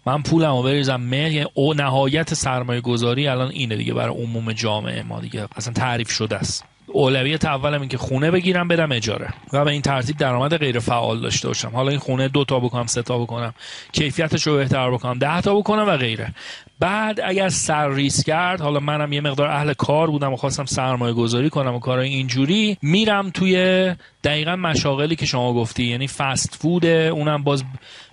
من 0.06 0.22
پولم 0.22 0.56
رو 0.56 0.62
بریزم 0.62 1.00
ملک 1.00 1.50
او 1.54 1.74
نهایت 1.74 2.34
سرمایه 2.34 2.80
گذاری 2.80 3.28
الان 3.28 3.50
اینه 3.50 3.76
دیگه 3.76 3.94
برای 3.94 4.22
عموم 4.22 4.52
جامعه 4.52 5.02
ما 5.02 5.20
دیگه. 5.20 5.48
اصلا 5.56 5.72
تعریف 5.72 6.10
شده 6.10 6.36
است. 6.36 6.64
اولویت 6.92 7.44
اولم 7.44 7.80
این 7.80 7.88
که 7.88 7.98
خونه 7.98 8.30
بگیرم 8.30 8.68
بدم 8.68 8.92
اجاره. 8.92 9.28
و 9.52 9.64
به 9.64 9.70
این 9.70 9.82
ترتیب 9.82 10.16
درآمد 10.16 10.56
غیر 10.56 10.78
فعال 10.78 11.20
داشته 11.20 11.48
باشم. 11.48 11.70
حالا 11.74 11.90
این 11.90 11.98
خونه 11.98 12.28
دو 12.28 12.44
تا 12.44 12.60
بکنم 12.60 12.86
سه 12.86 13.02
تا 13.02 13.18
بکنم. 13.18 13.54
کیفیتش 13.92 14.46
رو 14.46 14.56
بهتر 14.56 14.90
بکنم. 14.90 15.18
ده 15.18 15.40
تا 15.40 15.54
بکنم 15.54 15.88
و 15.88 15.96
غیره. 15.96 16.34
بعد 16.80 17.20
اگر 17.20 17.48
سر 17.48 17.88
ریس 17.88 18.24
کرد 18.24 18.60
حالا 18.60 18.80
منم 18.80 19.12
یه 19.12 19.20
مقدار 19.20 19.48
اهل 19.48 19.72
کار 19.72 20.10
بودم 20.10 20.32
و 20.32 20.36
خواستم 20.36 20.64
سرمایه 20.64 21.14
گذاری 21.14 21.50
کنم 21.50 21.74
و 21.74 21.78
کارهای 21.78 22.08
اینجوری 22.08 22.78
میرم 22.82 23.30
توی 23.30 23.94
دقیقا 24.24 24.56
مشاغلی 24.56 25.16
که 25.16 25.26
شما 25.26 25.54
گفتی. 25.54 25.84
یعنی 25.84 26.08
فست 26.08 26.54
فود 26.60 26.86
اونم 26.86 27.42
باز 27.42 27.64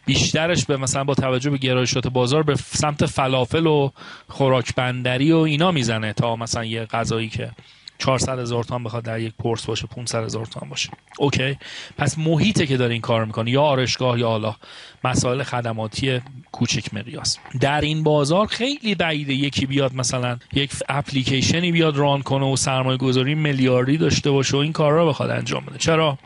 بیشترش 0.05 0.65
به 0.65 0.77
مثلا 0.77 1.03
با 1.03 1.13
توجه 1.13 1.49
به 1.49 1.57
گرایشات 1.57 2.07
بازار 2.07 2.43
به 2.43 2.55
سمت 2.55 3.05
فلافل 3.05 3.67
و 3.67 3.89
خوراک 4.27 4.75
بندری 4.75 5.31
و 5.31 5.37
اینا 5.37 5.71
می‌زنه 5.71 6.13
تا 6.13 6.35
مثلا 6.35 6.65
یه 6.65 6.85
غذایی 6.85 7.29
که 7.29 7.51
400 7.97 8.39
هزار 8.39 8.63
تومان 8.63 8.83
بخواد 8.83 9.03
در 9.03 9.19
یک 9.19 9.33
پرس 9.39 9.65
باشه 9.65 9.87
500 9.87 10.23
هزار 10.23 10.45
تومان 10.45 10.69
باشه. 10.69 10.89
اوکی. 11.19 11.57
پس 11.97 12.17
محیطه 12.17 12.67
که 12.67 12.77
داره 12.77 12.93
این 12.93 13.01
کار 13.01 13.25
می‌کنه 13.25 13.51
یا 13.51 13.61
آرشگاه 13.61 14.19
یا 14.19 14.27
حالا 14.27 14.55
مسائل 15.03 15.43
خدماتی 15.43 16.21
کوچک 16.51 16.93
مقیاس. 16.93 17.37
در 17.59 17.81
این 17.81 18.03
بازار 18.03 18.47
خیلی 18.47 18.95
بعیده 18.95 19.33
یکی 19.33 19.65
بیاد 19.65 19.95
مثلا 19.95 20.37
یک 20.53 20.71
اپلیکیشنی 20.89 21.71
بیاد 21.71 21.97
ران 21.97 22.21
کنه 22.21 22.45
و 22.45 22.55
سرمایه 22.55 22.97
گذاری 22.97 23.35
میلیاردی 23.35 23.97
داشته 23.97 24.31
باشه 24.31 24.57
و 24.57 24.59
این 24.59 24.73
کار 24.73 24.93
را 24.93 25.05
بخواد 25.05 25.29
انجام 25.29 25.65
بده. 25.65 25.77
چرا؟ 25.77 26.17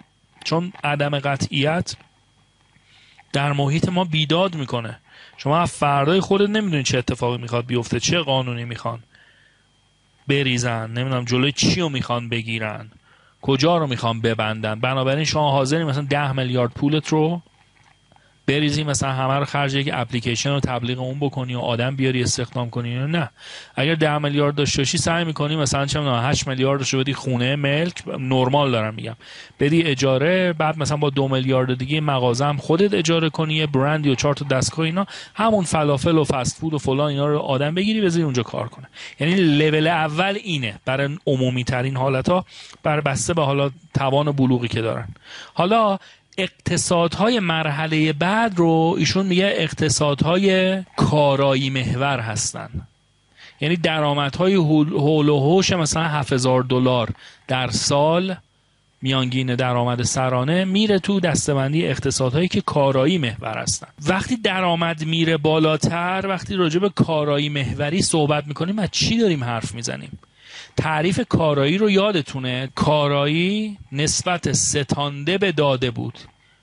چون 0.43 0.73
عدم 0.83 1.19
قطعیت 1.19 1.95
در 3.33 3.53
محیط 3.53 3.89
ما 3.89 4.03
بیداد 4.03 4.55
می‌کنه. 4.55 4.99
شما 5.37 5.65
فردای 5.65 6.19
خودت 6.19 6.49
نمی‌دونی 6.49 6.83
چه 6.83 6.97
اتفاقی 6.97 7.37
می‌خواد 7.37 7.65
بیفته 7.65 7.99
چه 7.99 8.19
قانونی 8.19 8.65
می‌خوان. 8.65 9.03
بریزن 10.29 10.91
نمی‌دونم 10.91 11.25
جلوی 11.25 11.51
چی 11.51 11.81
رو 11.81 11.89
می‌خوان 11.89 12.29
بگیرن 12.29 12.89
کجا 13.41 13.77
رو 13.77 13.87
می‌خوان 13.87 14.21
ببندن. 14.21 14.79
بنابراین 14.79 15.25
شما 15.25 15.51
حاضری 15.51 15.83
مثلا 15.83 16.07
ده 16.09 16.31
میلیارد 16.31 16.71
پولت 16.71 17.07
رو 17.07 17.41
بریزی 18.49 18.83
مثلا 18.83 19.11
همه 19.11 19.33
رو 19.33 19.45
خرج 19.45 19.75
یک 19.75 19.89
اپلیکیشن 19.93 20.49
رو 20.49 20.59
تبلیغ 20.59 20.99
اون 20.99 21.19
بکنی 21.19 21.55
و 21.55 21.59
آدم 21.59 21.95
بیاری 21.95 22.23
استخدام 22.23 22.69
کنی. 22.69 22.95
نه. 22.95 23.29
اگر 23.75 23.95
10 23.95 24.17
میلیارد 24.17 24.55
داشته 24.55 24.81
باشی 24.81 24.97
سعی 24.97 25.25
می‌کنی 25.25 25.55
مثلا 25.55 25.85
چه 25.85 25.99
می‌دونم 25.99 26.29
8 26.29 26.47
میلیارد 26.47 26.93
رو 26.93 26.99
بدی 26.99 27.13
خونه 27.13 27.55
ملک. 27.55 28.03
نرمال 28.19 28.71
دارم 28.71 28.93
میگم. 28.93 29.15
بدی 29.59 29.83
اجاره 29.83 30.53
بعد 30.53 30.77
مثلا 30.77 30.97
با 30.97 31.09
دو 31.09 31.27
میلیارد 31.27 31.77
دیگه 31.77 32.01
مغازه 32.01 32.45
هم 32.45 32.57
خودت 32.57 32.93
اجاره 32.93 33.29
کنی 33.29 33.53
یه 33.53 33.67
برندی 33.67 34.09
و 34.09 34.15
چهار 34.15 34.33
تا 34.33 34.45
دستگاه 34.45 34.85
اینا. 34.85 35.05
همون 35.35 35.63
فلافل 35.63 36.17
و 36.17 36.23
فست 36.23 36.59
فود 36.59 36.73
و 36.73 36.77
فلان 36.77 37.09
اینا 37.09 37.27
رو 37.27 37.39
آدم 37.39 37.75
بگیری 37.75 38.01
بذاری 38.01 38.23
اونجا 38.23 38.43
کار 38.43 38.67
کنه. 38.67 38.85
یعنی 39.19 39.35
لول 39.35 39.87
اول 39.87 40.37
اینه. 40.43 40.79
برای 40.85 41.17
عمومی 41.27 41.63
ترین 41.63 41.97
حالت 41.97 42.29
ها 42.29 42.45
بر 42.83 43.01
بسته 43.01 43.33
به 43.33 43.43
حالا 43.43 43.71
توان 43.93 44.31
بلوغی 44.31 44.67
که 44.67 44.81
دارن. 44.81 45.07
حالا 45.53 45.99
اقتصادهای 46.41 47.39
مرحله 47.39 48.13
بعد 48.13 48.57
رو 48.57 48.95
ایشون 48.97 49.25
میگه 49.25 49.53
اقتصادهای 49.55 50.77
کارایی 50.97 51.69
محور 51.69 52.19
هستن. 52.19 52.69
یعنی 53.61 53.75
درآمدهای 53.75 54.53
هول 54.53 55.29
و 55.29 55.39
هوش 55.39 55.71
مثلا 55.71 56.03
7000 56.03 56.63
دلار 56.63 57.09
در 57.47 57.69
سال 57.69 58.35
میانگین 59.01 59.55
درآمد 59.55 60.03
سرانه 60.03 60.65
میره 60.65 60.99
تو 60.99 61.19
دستبندی 61.19 61.87
اقتصادهایی 61.87 62.47
که 62.47 62.61
کارایی 62.61 63.17
محور 63.17 63.57
هستن. 63.57 63.87
وقتی 64.07 64.35
درآمد 64.35 65.05
میره 65.05 65.37
بالاتر 65.37 66.25
وقتی 66.27 66.55
راجع 66.55 66.79
به 66.79 66.89
کارایی 66.89 67.49
محوری 67.49 68.01
صحبت 68.01 68.47
می‌کنیم 68.47 68.79
از 68.79 68.89
چی 68.91 69.17
داریم 69.17 69.43
حرف 69.43 69.75
می‌زنیم؟ 69.75 70.19
تعریف 70.79 71.19
کارایی 71.29 71.77
رو 71.77 71.89
یادتونه؟ 71.89 72.69
کارایی 72.75 73.77
نسبت 73.91 74.51
ستانده 74.51 75.37
به 75.37 75.51
داده 75.51 75.91
بود. 75.91 76.19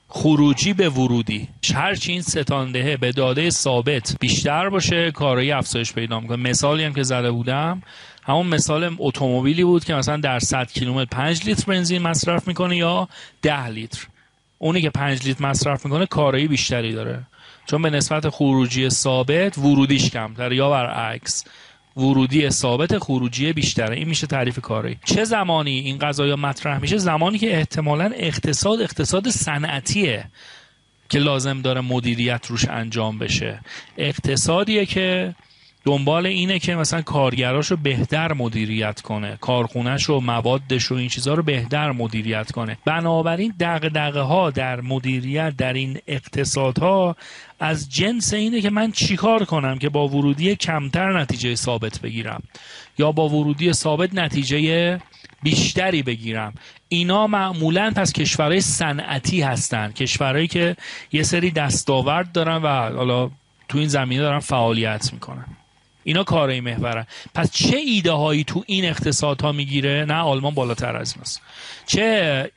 خروجی 0.07 0.73
به 0.73 0.89
ورودی. 0.89 1.47
هرچی 1.73 2.11
این 2.11 2.21
ستاندهه 2.21 2.97
به 2.97 3.11
داده 3.11 3.49
ثابت 3.49 4.15
بیشتر 4.19 4.69
باشه 4.69 5.11
کارایی 5.11 5.51
افزایش 5.51 5.93
پیدا 5.93 6.19
می‌کنه. 6.19 6.49
مثالی 6.49 6.83
هم 6.83 6.93
که 6.93 7.03
زده 7.03 7.31
بودم 7.31 7.81
همون 8.23 8.47
مثال 8.47 8.95
اتومبیلی 8.99 9.63
بود 9.63 9.85
که 9.85 9.93
مثلا 9.93 10.17
در 10.17 10.39
100 10.39 10.71
کیلومتر 10.71 11.17
5 11.17 11.45
لیتر 11.45 11.63
بنزین 11.67 12.01
مصرف 12.01 12.47
می‌کنه 12.47 12.77
یا 12.77 13.07
10 13.41 13.67
لیتر. 13.67 14.07
اونی 14.57 14.81
که 14.81 14.89
5 14.89 15.27
لیتر 15.27 15.45
مصرف 15.45 15.85
می‌کنه 15.85 16.05
کارایی 16.05 16.47
بیشتری 16.47 16.93
داره. 16.93 17.23
چون 17.65 17.81
به 17.81 17.89
نسبت 17.89 18.29
خروجی 18.29 18.89
ثابت 18.89 19.57
ورودیش 19.57 20.09
کمتره 20.09 20.55
یا 20.55 20.69
برعکس. 20.69 21.43
ورودی 21.97 22.49
ثابت 22.49 22.97
خروجی 22.97 23.53
بیشتره. 23.53 23.95
این 23.95 24.07
میشه 24.07 24.27
تعریف 24.27 24.59
کاری. 24.59 24.97
چه 25.05 25.23
زمانی 25.23 25.79
این 25.79 25.97
قضایا 25.97 26.35
مطرح 26.35 26.81
میشه؟ 26.81 26.97
زمانی 26.97 27.37
که 27.37 27.57
احتمالا 27.57 28.11
اقتصاد 28.15 28.81
اقتصاد 28.81 29.29
صنعتیه 29.29 30.25
که 31.09 31.19
لازم 31.19 31.61
داره 31.61 31.81
مدیریت 31.81 32.45
روش 32.47 32.65
انجام 32.69 33.19
بشه. 33.19 33.59
اقتصادیه 33.97 34.85
که 34.85 35.35
دنبال 35.85 36.25
اینه 36.25 36.59
که 36.59 36.75
مثلا 36.75 37.01
کارگراش 37.01 37.71
رو 37.71 37.77
بهتر 37.77 38.33
مدیریت 38.33 39.01
کنه. 39.01 39.37
کارخونهش 39.41 40.09
و 40.09 40.19
موادش 40.19 40.91
و 40.91 40.95
این 40.95 41.09
چیزها 41.09 41.33
رو 41.33 41.43
بهتر 41.43 41.91
مدیریت 41.91 42.51
کنه. 42.51 42.77
بنابراین 42.85 43.53
دغدغه 43.59 44.21
ها 44.21 44.49
در 44.49 44.81
مدیریت 44.81 45.53
در 45.57 45.73
این 45.73 45.99
اقتصادها 46.07 47.15
از 47.59 47.89
جنس 47.89 48.33
اینه 48.33 48.61
که 48.61 48.69
من 48.69 48.91
چیکار 48.91 49.45
کنم 49.45 49.79
که 49.79 49.89
با 49.89 50.07
ورودی 50.07 50.55
کمتر 50.55 51.19
نتیجه 51.19 51.55
ثابت 51.55 52.01
بگیرم؟ 52.01 52.43
یا 52.97 53.11
با 53.11 53.29
ورودی 53.29 53.73
ثابت 53.73 54.13
نتیجه 54.13 54.99
بیشتری 55.43 56.03
بگیرم؟ 56.03 56.53
اینا 56.89 57.27
معمولا 57.27 57.93
پس 57.95 58.13
کشورهای 58.13 58.61
صنعتی 58.61 59.41
هستند 59.41 59.93
کشورهایی 59.93 60.47
که 60.47 60.75
یه 61.11 61.23
سری 61.23 61.51
دستاورد 61.51 62.31
دارن 62.31 62.55
و 62.55 62.67
حالا 62.97 63.29
تو 63.69 63.77
این 63.77 63.87
زمینه 63.87 64.21
دارن 64.21 64.39
فعالیت 64.39 65.13
می‌کنن. 65.13 65.45
اینا 66.03 66.23
کارهای 66.23 66.61
محورن 66.61 67.07
پس 67.33 67.51
چه 67.51 67.77
ایده 67.77 68.11
هایی 68.11 68.43
تو 68.43 68.63
این 68.67 68.85
اقتصادها 68.85 69.51
می‌گیره؟ 69.51 70.05
نه 70.07 70.13
آلمان 70.13 70.53
بالاتر 70.53 70.97
از 70.97 71.15
این 71.15 71.25
چه 71.85 72.51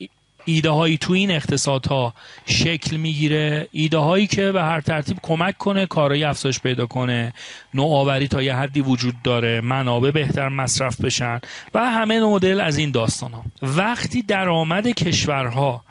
ایده 0.45 0.71
هایی 0.71 0.99
تو 0.99 1.13
این 1.13 1.31
اقتصادها 1.31 2.15
شکل 2.47 2.97
می‌گیره. 2.97 3.69
ایده 3.73 3.99
هایی 3.99 4.27
که 4.27 4.53
به 4.53 4.63
هر 4.63 4.81
ترتیب 4.81 5.19
کمک 5.23 5.59
کنه 5.59 5.87
کارایی 5.87 6.25
افزایش 6.25 6.61
پیدا 6.61 6.87
کنه. 6.87 7.33
نوآوری 7.75 8.29
تا 8.29 8.43
یه 8.43 8.55
حدی 8.55 8.81
وجود 8.81 9.15
داره. 9.23 9.61
منابع 9.61 10.11
بهتر 10.11 10.49
مصرف 10.49 11.01
بشن 11.01 11.41
و 11.75 11.91
همه 11.91 12.21
مدل 12.21 12.61
از 12.61 12.79
این 12.79 12.91
داستان 12.91 13.33
ها 13.33 13.45
وقتی 13.63 14.23
درآمد 14.23 14.89
کشورها 14.89 15.85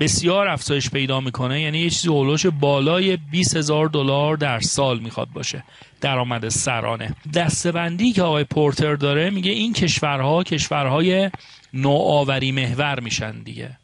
بسیار 0.00 0.48
افزایش 0.48 0.90
پیدا 0.90 1.20
می‌کنه 1.20 1.60
یعنی 1.60 1.78
یه 1.78 1.90
چیزی 1.90 2.08
هولوش 2.08 2.46
بالای 2.46 3.16
20 3.16 3.56
هزار 3.56 3.86
دلار 3.86 4.36
در 4.36 4.60
سال 4.60 4.98
می‌خواد 4.98 5.28
باشه. 5.28 5.64
درآمد 6.00 6.48
سرانه. 6.48 7.14
دستبندی 7.34 8.12
که 8.12 8.22
آقای 8.22 8.44
پورتر 8.44 8.94
داره 8.94 9.30
میگه 9.30 9.50
این 9.50 9.72
کشورها 9.72 10.42
کشورهای 10.42 11.30
نوآوری 11.74 12.52
محور 12.52 13.00
میشن 13.00 13.42
دیگه. 13.42 13.78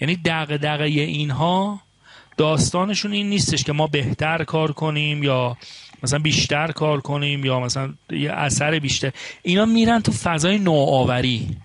یعنی 0.00 0.16
دق 0.16 0.56
دقه 0.56 0.84
اینها 0.84 1.80
داستانشون 2.36 3.12
این 3.12 3.28
نیستش 3.28 3.64
که 3.64 3.72
ما 3.72 3.86
بهتر 3.86 4.44
کار 4.44 4.72
کنیم 4.72 5.22
یا 5.22 5.56
مثلا 6.02 6.18
بیشتر 6.18 6.72
کار 6.72 7.00
کنیم 7.00 7.44
یا 7.44 7.60
مثلا 7.60 7.94
یه 8.10 8.32
اثر 8.32 8.78
بیشتر. 8.78 9.12
اینا 9.42 9.64
میرن 9.64 10.02
تو 10.02 10.12
فضای 10.12 10.58
نوآوری. 10.58 11.56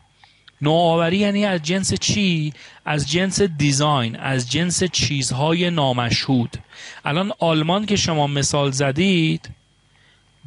نوآوری 0.62 1.18
یعنی 1.18 1.46
از 1.46 1.62
جنس 1.62 1.94
چی؟ 1.94 2.54
از 2.86 3.12
جنس 3.12 3.42
دیزاین 3.42 4.16
از 4.16 4.52
جنس 4.52 4.84
چیزهای 4.84 5.70
نامشهود. 5.70 6.58
الان 7.06 7.32
آلمان 7.40 7.86
که 7.86 7.96
شما 7.96 8.28
مثال 8.28 8.72
زدید 8.72 9.50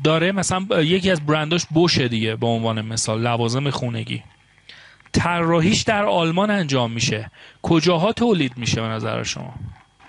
داره 0.05 0.33
مثلا 0.33 0.83
یکی 0.83 1.11
از 1.11 1.27
برنداش 1.27 1.67
بوشه 1.67 2.09
دیگه 2.09 2.37
به 2.37 2.47
عنوان 2.47 2.83
مثال 2.83 3.23
لوازم 3.23 3.71
خونگی. 3.71 4.23
طراحیش 5.15 5.83
در 5.83 6.05
آلمان 6.05 6.51
انجام 6.51 6.91
میشه. 6.91 7.31
کجاها 7.63 8.13
تولید 8.13 8.53
میشه 8.57 8.81
به 8.81 8.87
نظر 8.87 9.23
شما؟ 9.23 9.55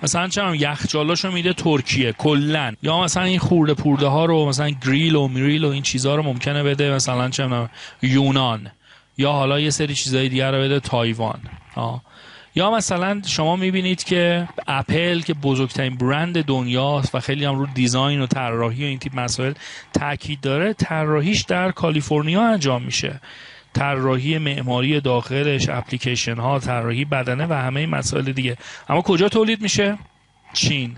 مثلا 0.03 0.27
چه 0.27 0.57
یخچالاشو 0.57 1.31
میده 1.31 1.53
ترکیه 1.53 2.11
کلا. 2.11 2.73
یا 2.81 3.01
مثلا 3.01 3.23
این 3.23 3.39
خورده 3.39 3.73
پورده 3.73 4.07
ها 4.07 4.25
رو 4.25 4.45
مثلا 4.45 4.69
گریل 4.69 5.15
و 5.15 5.27
میریل 5.27 5.63
و 5.63 5.69
این 5.69 5.83
چیزها 5.83 6.15
رو 6.15 6.23
ممکنه 6.23 6.63
بده 6.63 6.91
مثلا 6.91 7.29
چه 7.29 7.69
یونان. 8.01 8.71
یا 9.17 9.31
حالا 9.31 9.59
یه 9.59 9.69
سری 9.69 9.93
چیزای 9.93 10.29
دیگر 10.29 10.51
رو 10.51 10.63
بده 10.63 10.79
تایوان. 10.79 11.39
آه. 11.75 12.01
یا 12.55 12.71
مثلا 12.71 13.21
شما 13.25 13.55
می‌بینید 13.55 14.03
که 14.03 14.47
اپل 14.67 15.19
که 15.19 15.33
بزرگترین 15.33 15.95
برند 15.97 16.45
دنیاست 16.45 17.15
و 17.15 17.19
خیلی 17.19 17.45
هم 17.45 17.55
رو 17.55 17.67
دیزاین 17.73 18.21
و 18.21 18.27
طراحی 18.27 18.83
و 18.83 18.87
این 18.87 18.99
تیپ 18.99 19.19
مسائل 19.19 19.53
تاکید 19.93 20.41
داره 20.41 20.73
طراحیش 20.73 21.41
در 21.41 21.71
کالیفرنیا 21.71 22.47
انجام 22.47 22.83
میشه. 22.83 23.21
طراحی 23.75 24.37
معماری 24.37 25.01
داخلش 25.01 25.69
اپلیکیشن 25.69 26.35
ها 26.37 26.59
طراحی 26.59 27.05
بدنه 27.05 27.45
و 27.45 27.53
همه 27.53 27.85
مسائل 27.85 28.31
دیگه. 28.31 28.57
اما 28.89 29.01
کجا 29.01 29.29
تولید 29.29 29.61
میشه؟ 29.61 29.97
چین. 30.53 30.97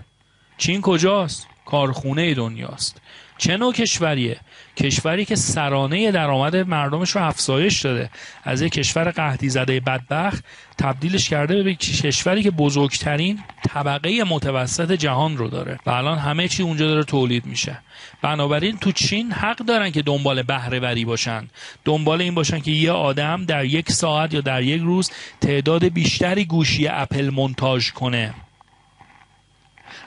چین 0.58 0.80
کجاست؟ 0.80 1.46
کارخونه 1.66 2.34
دنیاست. 2.34 3.00
چه 3.38 3.56
نوع 3.56 3.72
کشوریه؟ 3.72 4.36
کشوری 4.76 5.24
که 5.24 5.36
سرانه 5.36 6.10
درآمد 6.10 6.56
مردمش 6.56 7.10
رو 7.10 7.22
افزایش 7.22 7.80
داده. 7.80 8.10
از 8.44 8.62
یک 8.62 8.72
کشور 8.72 9.10
قحطی 9.10 9.48
زده 9.48 9.80
بدبخت 9.80 10.44
تبدیلش 10.78 11.28
کرده 11.28 11.62
به 11.62 11.74
کشوری 11.74 12.42
که 12.42 12.50
بزرگترین 12.50 13.38
طبقه 13.68 14.24
متوسط 14.24 14.92
جهان 14.92 15.36
رو 15.36 15.48
داره 15.48 15.78
و 15.86 15.90
الان 15.90 16.18
همه 16.18 16.48
چی 16.48 16.62
اونجا 16.62 16.86
داره 16.86 17.04
تولید 17.04 17.46
میشه. 17.46 17.78
بنابراین 18.22 18.78
تو 18.78 18.92
چین 18.92 19.32
حق 19.32 19.56
دارن 19.56 19.90
که 19.90 20.02
دنبال 20.02 20.42
بهره 20.42 20.80
وری 20.80 21.04
باشن. 21.04 21.48
دنبال 21.84 22.22
این 22.22 22.34
باشن 22.34 22.60
که 22.60 22.70
یه 22.70 22.92
آدم 22.92 23.44
در 23.44 23.64
یک 23.64 23.92
ساعت 23.92 24.34
یا 24.34 24.40
در 24.40 24.62
یک 24.62 24.82
روز 24.82 25.10
تعداد 25.40 25.84
بیشتری 25.84 26.44
گوشی 26.44 26.88
اپل 26.88 27.30
منتاج 27.30 27.92
کنه. 27.92 28.34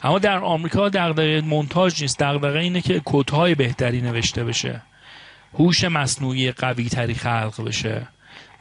اما 0.03 0.19
در 0.19 0.37
آمریکا 0.37 0.89
دغدغه 0.89 1.41
مونتاژ 1.41 2.01
نیست. 2.01 2.19
دغدغه 2.19 2.59
اینه 2.59 2.81
که 2.81 3.01
کدهای 3.05 3.55
بهتری 3.55 4.01
نوشته 4.01 4.43
بشه. 4.43 4.81
هوش 5.53 5.83
مصنوعی 5.83 6.51
قوی 6.51 6.89
تری 6.89 7.13
خلق 7.13 7.63
بشه. 7.65 8.07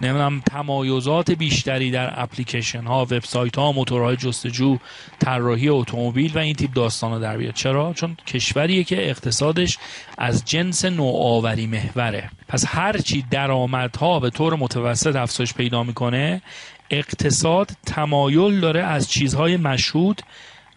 نمی‌دونم 0.01 0.41
تمایزات 0.41 1.31
بیشتری 1.31 1.91
در 1.91 2.23
اپلیکیشن 2.23 2.85
ها 2.85 3.03
وبسایت 3.03 3.57
ها 3.57 3.73
موتورهای 3.73 4.17
جستجو 4.17 4.79
طراحی 5.19 5.69
اتومبیل 5.69 6.33
و 6.35 6.39
این 6.39 6.55
تیپ 6.55 6.73
داستان 6.73 7.21
در 7.21 7.37
بیاد. 7.37 7.55
چرا؟ 7.55 7.93
چون 7.93 8.17
کشوریه 8.27 8.85
که 8.85 9.11
اقتصادش 9.11 9.79
از 10.19 10.45
جنس 10.45 10.85
نوآوری 10.85 11.67
محوره. 11.67 12.31
پس 12.49 12.65
هرچی 12.69 13.25
درآمدها 13.31 14.21
به 14.21 14.31
طور 14.31 14.55
متوسط 14.55 15.17
افزایش 15.17 15.55
پیدا 15.55 15.83
می‌کنه 15.83 16.43
اقتصاد 16.91 17.71
تمایل 17.87 18.61
داره 18.61 18.83
از 18.83 19.11
چیزهای 19.11 19.57
مشهود 19.57 20.23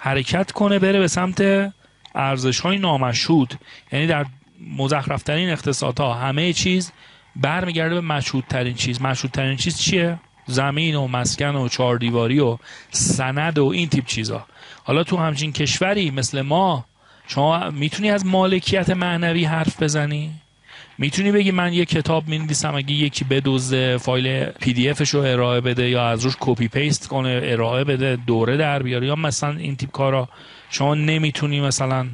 حرکت 0.04 0.52
کنه 0.52 0.80
بره 0.80 1.00
به 1.00 1.08
سمت 1.08 1.42
ارزش 2.16 2.60
های 2.60 2.78
نامشهود. 2.78 3.54
یعنی 3.92 4.08
در 4.08 4.26
مزخرفترین 4.78 5.50
اقتصادها 5.50 6.13
همه 6.13 6.54
چیز 6.54 6.92
برمیگرده 7.36 7.96
به 7.96 8.02
مشهودترین 8.02 8.74
چیز. 8.74 9.02
مشهودترین 9.02 9.58
چیز 9.58 9.78
چیه؟ 9.80 10.20
زمین 10.46 10.96
و 10.96 11.08
مسکن 11.08 11.56
و 11.56 11.68
چهاردیواری 11.68 12.39
و 12.39 12.58
سند 12.89 13.58
و 13.58 13.66
این 13.66 13.89
تیپ 13.89 14.06
چیزا. 14.06 14.46
حالا 14.84 15.04
تو 15.04 15.18
همچین 15.18 15.54
کشوری 15.54 16.12
مثل 16.12 16.42
ما 16.42 16.86
شما 17.28 17.70
می‌تونی 17.70 18.10
از 18.10 18.26
مالکیت 18.26 18.89
معنوی 18.89 19.46
حرف 19.46 19.84
بزنی؟ 19.84 20.32
می‌تونی 21.04 21.32
بگی 21.32 21.52
من 21.52 21.74
یه 21.74 21.86
کتاب 21.86 22.28
می‌نویسم 22.28 22.76
اگه 22.76 22.92
یکی 22.92 23.26
بدزده 23.26 23.98
فایل 23.98 24.46
PDF 24.46 24.89
رو 24.89 25.20
ارائه 25.20 25.62
بده 25.62 25.89
یا 25.89 26.08
از 26.08 26.24
روش 26.26 26.36
copy 26.39 26.67
paste 26.67 27.08
کنه 27.08 27.42
ارائه 27.44 27.84
بده 27.84 28.16
دوره 28.16 28.58
در 28.58 28.84
بیاره 28.84 29.08
یا 29.08 29.16
مثلا 29.16 29.58
این 29.58 29.76
تیپ 29.76 29.92
کارا. 29.92 30.30
شما 30.70 30.96
نمی‌تونی 30.96 31.62
مثلا 31.62 32.08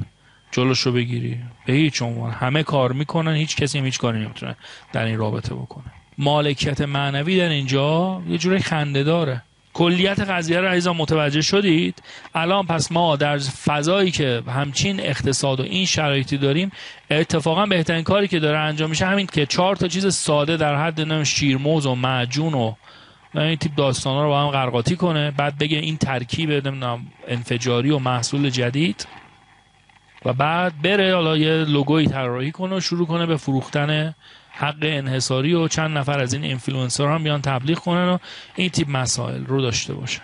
جلوش 0.52 0.80
رو 0.80 0.92
بگیری. 0.92 1.38
به 1.66 1.72
هیچ 1.72 2.02
عنوان. 2.02 2.30
همه 2.30 2.62
کار 2.62 2.92
می‌کنن 2.92 3.34
هیچ 3.34 3.56
کسی 3.56 3.80
هیچ 3.80 3.98
کاری 3.98 4.18
نمی‌تونه 4.18 4.56
در 4.92 5.04
این 5.04 5.18
رابطه 5.18 5.54
بکنه. 5.54 5.84
مالکیت 6.18 6.80
معنوی 6.80 7.38
در 7.38 7.48
اینجا 7.48 8.22
یه 8.28 8.38
جوری 8.38 8.58
خنده 8.58 9.02
داره. 9.02 9.42
کلیت 9.74 10.20
قضیه 10.20 10.60
رو 10.60 10.68
عزیزان 10.68 10.96
متوجه 10.96 11.40
شدید؟ 11.40 12.02
الان 12.34 12.66
پس 12.66 12.92
ما 12.92 13.16
در 13.16 13.38
فضایی 13.38 14.10
که 14.10 14.42
همچین 14.46 15.00
اقتصاد 15.00 15.60
و 15.60 15.62
این 15.62 15.86
شرایطی 15.86 16.38
داریم 16.38 16.72
اتفاقا 17.10 17.66
بهترین 17.66 18.02
کاری 18.02 18.28
که 18.28 18.38
داره 18.38 18.58
انجام 18.58 18.90
میشه 18.90 19.06
همین 19.06 19.26
که 19.26 19.46
چهار 19.46 19.76
تا 19.76 19.88
چیز 19.88 20.14
ساده 20.14 20.56
در 20.56 20.76
حد 20.76 21.00
نم 21.00 21.24
شیرموز 21.24 21.86
و 21.86 21.94
معجون 21.94 22.54
و 22.54 22.74
این 23.34 23.56
تیپ 23.56 23.74
داستان 23.74 24.22
رو 24.22 24.28
با 24.28 24.42
هم 24.42 24.50
قرقاتی 24.50 24.96
کنه 24.96 25.30
بعد 25.30 25.58
بگه 25.58 25.78
این 25.78 25.96
ترکیب 25.96 26.50
نمی‌دونم 26.50 27.06
انفجاری 27.28 27.90
و 27.90 27.98
محصول 27.98 28.50
جدید 28.50 29.06
و 30.24 30.32
بعد 30.32 30.82
بره 30.82 31.14
حالا 31.14 31.36
یه 31.36 31.52
لوگوی 31.52 32.06
طراحی 32.06 32.50
کنه 32.50 32.76
و 32.76 32.80
شروع 32.80 33.06
کنه 33.06 33.26
به 33.26 33.36
فروختن 33.36 34.14
حق 34.50 34.78
انحصاری 34.82 35.54
و 35.54 35.68
چند 35.68 35.98
نفر 35.98 36.20
از 36.20 36.34
این 36.34 36.44
اینفلوئنسر 36.44 37.06
هم 37.06 37.24
بیان 37.24 37.42
تبلیغ 37.42 37.78
کنن 37.78 38.08
و 38.08 38.18
این 38.56 38.70
تیپ 38.70 38.88
مسائل 38.90 39.44
رو 39.46 39.60
داشته 39.60 39.94
باشن. 39.94 40.22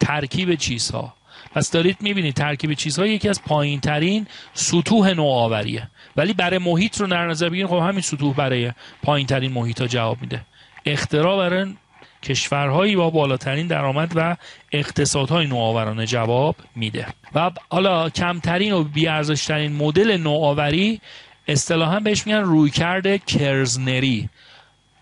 ترکیب 0.00 0.54
چیزها. 0.54 1.14
پس 1.54 1.70
دارید 1.70 1.96
می‌بینید 2.00 2.34
ترکیب 2.34 2.72
چیزها 2.72 3.06
یکی 3.06 3.28
از 3.28 3.42
پایین 3.42 3.80
ترین 3.80 4.26
سطوح 4.54 5.14
نوآوریه. 5.14 5.88
ولی 6.16 6.32
برای 6.32 6.58
محیط 6.58 7.00
رو 7.00 7.06
در 7.06 7.26
نظر 7.26 7.48
بگیرید 7.48 7.70
خب 7.70 7.76
همین 7.76 8.00
سطوح 8.00 8.34
برای 8.34 8.72
پایین 9.02 9.26
ترین 9.26 9.52
محیط 9.52 9.80
ها 9.80 9.86
جواب 9.86 10.20
میده. 10.20 10.40
اختراع 10.86 11.36
برای 11.36 11.74
کشورهایی 12.22 12.96
با 12.96 13.10
بالاترین 13.10 13.66
درآمد 13.66 14.12
و 14.14 14.36
اقتصادهای 14.72 15.46
نوآورانه 15.46 16.06
جواب 16.06 16.56
میده. 16.76 17.06
و 17.34 17.50
حالا 17.70 18.10
کمترین 18.10 18.72
و 18.72 18.84
بیارزشترین 18.84 19.72
مدل 19.72 20.16
نوآوری 20.16 21.00
اصطلاحا 21.48 22.00
بهش 22.00 22.26
میگن 22.26 22.40
رویکرد 22.40 23.24
کرزنری 23.24 24.28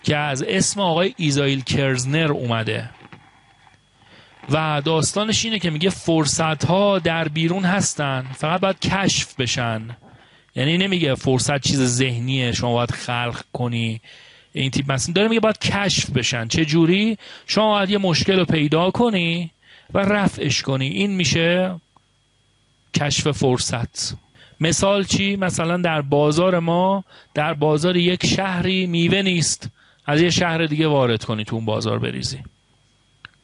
که 0.03 0.17
از 0.17 0.43
اسم 0.43 0.81
آقای 0.81 1.15
ایزایل 1.17 1.61
کرزنر 1.61 2.33
اومده. 2.33 2.91
و 4.51 4.83
داستانش 4.85 5.45
اینه 5.45 5.59
که 5.59 5.71
میگه 5.71 5.91
فرصت 5.91 6.65
ها 6.65 6.99
در 6.99 7.29
بیرون 7.29 7.65
هستن 7.65 8.27
فقط 8.35 8.61
باید 8.61 8.81
کشف 8.81 9.35
بشن. 9.35 9.97
یعنی 10.57 10.79
نمیگه 10.79 11.15
فرصت 11.15 11.61
چیز 11.61 11.81
ذهنیه 11.83 12.53
شما 12.53 12.73
باید 12.73 12.91
خلق 12.91 13.43
کنی. 13.53 14.01
این 14.53 14.71
تیپ 14.71 14.93
مثلا 14.93 15.13
داره 15.13 15.29
میگه 15.29 15.41
باید 15.41 15.59
کشف 15.59 16.11
بشن. 16.11 16.49
چه 16.49 16.65
جوری؟ 16.65 17.19
شما 17.47 17.71
باید 17.71 17.91
یه 17.91 17.99
مشکل 17.99 18.39
رو 18.39 18.45
پیدا 18.45 18.91
کنی 18.91 19.51
و 19.95 19.99
رفعش 19.99 20.63
کنی. 20.63 20.89
این 20.89 21.11
میشه 21.11 21.75
کشف 22.95 23.31
فرصت. 23.31 24.17
مثال 24.61 25.05
چی؟ 25.05 25.37
مثلا 25.37 25.77
در 25.77 26.03
بازار 26.03 26.59
ما 26.59 27.05
در 27.35 27.55
بازار 27.55 27.97
یک 27.97 28.27
شهری 28.27 28.87
میوه 28.87 29.23
نیست. 29.23 29.71
از 30.07 30.21
یه 30.21 30.31
شهر 30.31 30.67
دیگه 30.67 30.87
وارد 30.87 31.25
کنی 31.25 31.45
تو 31.45 31.57
اون 31.57 31.65
بازار 31.65 31.99
بریزی. 31.99 32.39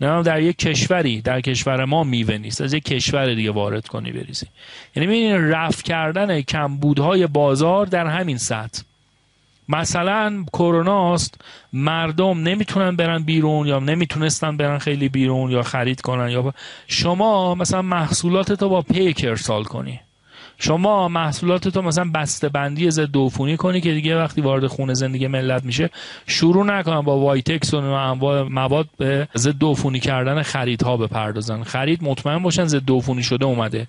نه 0.01 0.22
در 0.22 0.42
یک 0.42 0.59
کشوری 0.59 1.20
در 1.20 1.40
کشور 1.40 1.85
ما 1.85 2.05
میوه 2.05 2.38
نیست. 2.38 2.61
از 2.61 2.72
یک 2.72 2.85
کشور 2.85 3.35
دیگه 3.35 3.51
وارد 3.51 3.88
کنی 3.88 4.12
بریزی. 4.12 4.46
یعنی 4.96 5.07
ببینید 5.07 5.55
رفع 5.55 5.83
کردن 5.83 6.40
کمبودهای 6.40 7.27
بازار 7.27 7.87
در 7.87 8.07
همین 8.07 8.38
سطح. 8.38 8.83
مثلا 9.68 10.44
کروناست 10.53 11.40
مردم 11.72 12.42
نمی‌تونن 12.42 12.96
برن 12.96 13.22
بیرون 13.22 13.66
یا 13.66 13.79
نمی‌تونستن 13.79 14.57
برن 14.57 14.79
خیلی 14.79 15.09
بیرون 15.09 15.51
یا 15.51 15.62
خرید 15.62 16.01
کنن 16.01 16.31
یا 16.31 16.55
شما 16.87 17.55
مثلا 17.55 17.83
محصولات 17.83 18.53
تو 18.53 18.68
با 18.68 18.83
پیک 18.83 19.25
ارسال 19.29 19.64
کنی. 19.64 20.01
شما 20.64 21.09
محصولات 21.09 21.68
تو 21.68 21.83
مثلا 21.83 22.11
بسته 22.14 22.48
بندی 22.48 22.90
ضد 22.90 23.16
عفونی 23.16 23.57
کنی 23.57 23.81
که 23.81 23.92
دیگه 23.92 24.16
وقتی 24.18 24.40
وارد 24.40 24.66
خونه 24.66 24.94
زندگی 24.94 25.27
ملت 25.27 25.64
میشه 25.64 25.90
شروع 26.27 26.66
نکنن 26.66 27.01
با 27.01 27.18
وایتکس 27.18 27.75
و 27.75 27.77
انواع 27.77 28.42
مواد 28.42 28.88
به 28.98 29.29
ضد 29.37 29.64
عفونی 29.64 30.01
کردن 30.01 30.42
خریدها 30.42 30.96
بپردازن. 30.96 31.62
خرید 31.62 32.05
مطمئن 32.05 32.38
باشن 32.38 32.64
ضد 32.64 32.90
عفونی 32.90 33.22
شده 33.22 33.44
اومده. 33.44 33.88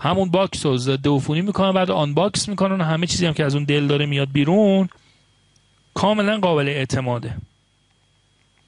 همون 0.00 0.30
box 0.30 0.66
رو 0.66 0.76
ضد 0.76 1.08
عفونی 1.08 1.42
می‌کنن 1.42 1.72
بعد 1.72 1.90
unbox 1.90 2.48
می‌کنن 2.48 2.80
و 2.80 2.84
همه 2.84 3.06
چیزی 3.06 3.26
هم 3.26 3.32
که 3.32 3.44
از 3.44 3.54
اون 3.54 3.64
دل 3.64 3.86
داره 3.86 4.06
میاد 4.06 4.32
بیرون 4.32 4.88
کاملا 5.94 6.38
قابل 6.38 6.68
اعتماده. 6.68 7.34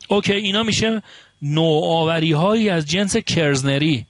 OK 0.09 0.33
اینا 0.33 0.63
میشه 0.63 1.03
نوآوری 1.43 2.33
هایی 2.33 2.69
از 2.69 2.87
جنس 2.87 3.17
کرزنری. 3.17 4.07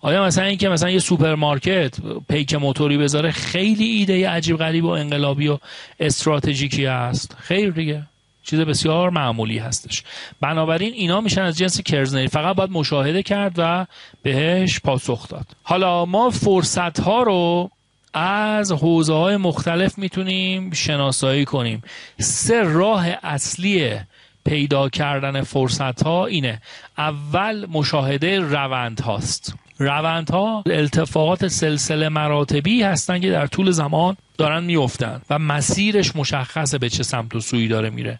آیا 0.00 0.24
مثلا 0.24 0.44
اینکه 0.44 0.68
مثلا 0.68 0.90
یه 0.90 0.98
سوپرمارکت 0.98 1.94
پیک 2.28 2.54
موتوری 2.54 2.98
بذاره 2.98 3.30
خیلی 3.30 3.84
ایده 3.84 4.30
عجیب 4.30 4.56
غریب 4.56 4.84
و 4.84 4.88
انقلابی 4.88 5.48
و 5.48 5.58
استراتژیکی 6.00 6.86
است 6.86 7.36
خیر 7.40 7.70
دیگه. 7.70 8.02
چیز 8.44 8.60
بسیار 8.60 9.10
معمولی 9.10 9.58
هستش. 9.58 10.02
بنابراین 10.40 10.92
اینا 10.92 11.20
میشن 11.20 11.42
از 11.42 11.58
جنس 11.58 11.80
کرزنری. 11.80 12.28
فقط 12.28 12.56
باید 12.56 12.70
مشاهده 12.70 13.22
کرد 13.22 13.54
و 13.56 13.86
بهش 14.22 14.80
پاسخ 14.80 15.28
داد. 15.28 15.46
حالا 15.62 16.04
ما 16.04 16.30
فرصت 16.30 17.00
ها 17.00 17.22
رو 17.22 17.70
از 18.14 18.72
حوزه 18.72 19.14
های 19.14 19.36
مختلف 19.36 19.98
می‌تونیم 19.98 20.72
شناسایی 20.72 21.44
کنیم. 21.44 21.82
سه 22.18 22.62
راه 22.62 23.06
اصلی 23.22 23.96
پیدا 24.44 24.88
کردن 24.88 25.42
فرصت 25.42 26.02
ها 26.02 26.26
اینه. 26.26 26.62
اول 26.98 27.66
مشاهده 27.66 28.40
روند 28.40 29.00
هاست. 29.00 29.54
روندها 29.80 30.62
التفاقات 30.66 31.48
سلسله 31.48 32.08
مراتبی 32.08 32.82
هستن 32.82 33.20
که 33.20 33.30
در 33.30 33.46
طول 33.46 33.70
زمان 33.70 34.16
دارن 34.38 34.64
میفتن 34.64 35.22
و 35.30 35.38
مسیرش 35.38 36.16
مشخصه 36.16 36.78
به 36.78 36.88
چه 36.88 37.02
سمت 37.02 37.34
و 37.34 37.40
سوی 37.40 37.68
داره 37.68 37.90
میره. 37.90 38.18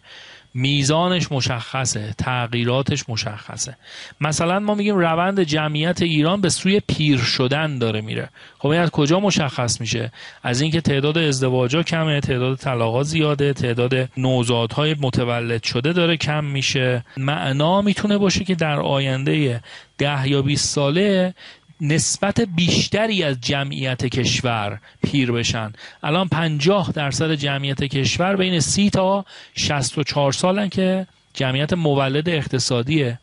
میزانش 0.53 1.31
مشخصه 1.31 2.13
تغییراتش 2.17 3.09
مشخصه. 3.09 3.77
مثلا 4.21 4.59
ما 4.59 4.75
میگیم 4.75 4.95
روند 4.95 5.43
جمعیت 5.43 6.01
ایران 6.01 6.41
به 6.41 6.49
سوی 6.49 6.79
پیر 6.87 7.17
شدن 7.17 7.77
داره 7.77 8.01
میره. 8.01 8.29
خب 8.59 8.67
این 8.67 8.81
از 8.81 8.91
کجا 8.91 9.19
مشخص 9.19 9.81
میشه؟ 9.81 10.11
از 10.43 10.61
اینکه 10.61 10.81
تعداد 10.81 11.17
ازدواجا 11.17 11.83
کمه 11.83 12.19
تعداد 12.19 12.57
طلاقا 12.57 13.03
زیاده 13.03 13.53
تعداد 13.53 14.09
نوزادهای 14.17 14.95
متولد 14.99 15.63
شده 15.63 15.93
داره 15.93 16.17
کم 16.17 16.43
میشه. 16.43 17.05
معنا 17.17 17.81
می‌تونه 17.81 18.17
باشه 18.17 18.43
که 18.43 18.55
در 18.55 18.79
آینده 18.79 19.61
ده 19.97 20.27
یا 20.27 20.41
20 20.41 20.69
ساله 20.69 21.33
نسبت 21.81 22.41
بیشتری 22.41 23.23
از 23.23 23.41
جمعیت 23.41 24.05
کشور 24.05 24.79
پیر 25.03 25.31
بشن. 25.31 25.73
الان 26.03 26.27
50 26.27 26.91
درصد 26.91 27.31
جمعیت 27.31 27.83
کشور 27.83 28.35
بین 28.35 28.59
30 28.59 28.89
تا 28.89 29.25
64 29.53 30.31
سالن 30.31 30.69
که 30.69 31.07
جمعیت 31.33 31.73
مولد 31.73 32.29
اقتصادیه. 32.29 33.19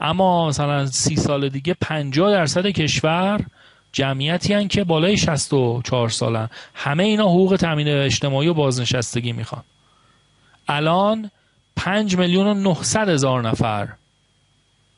اما 0.00 0.48
مثلا 0.48 0.86
30 0.86 1.16
سال 1.16 1.48
دیگه 1.48 1.74
50 1.80 2.30
درصد 2.32 2.66
کشور 2.66 3.40
جمعیتی 3.92 4.54
هن 4.54 4.68
که 4.68 4.84
بالای 4.84 5.16
64 5.16 6.08
سالن. 6.08 6.48
همه 6.74 7.04
اینا 7.04 7.24
حقوق 7.24 7.56
تامین 7.56 7.88
اجتماعی 7.88 8.48
و 8.48 8.54
بازنشستگی 8.54 9.32
می‌خوان. 9.32 9.62
الان 10.68 11.30
5 11.76 12.16
میلیون 12.16 12.46
و 12.46 12.54
900 12.54 13.08
هزار 13.08 13.48
نفر 13.48 13.88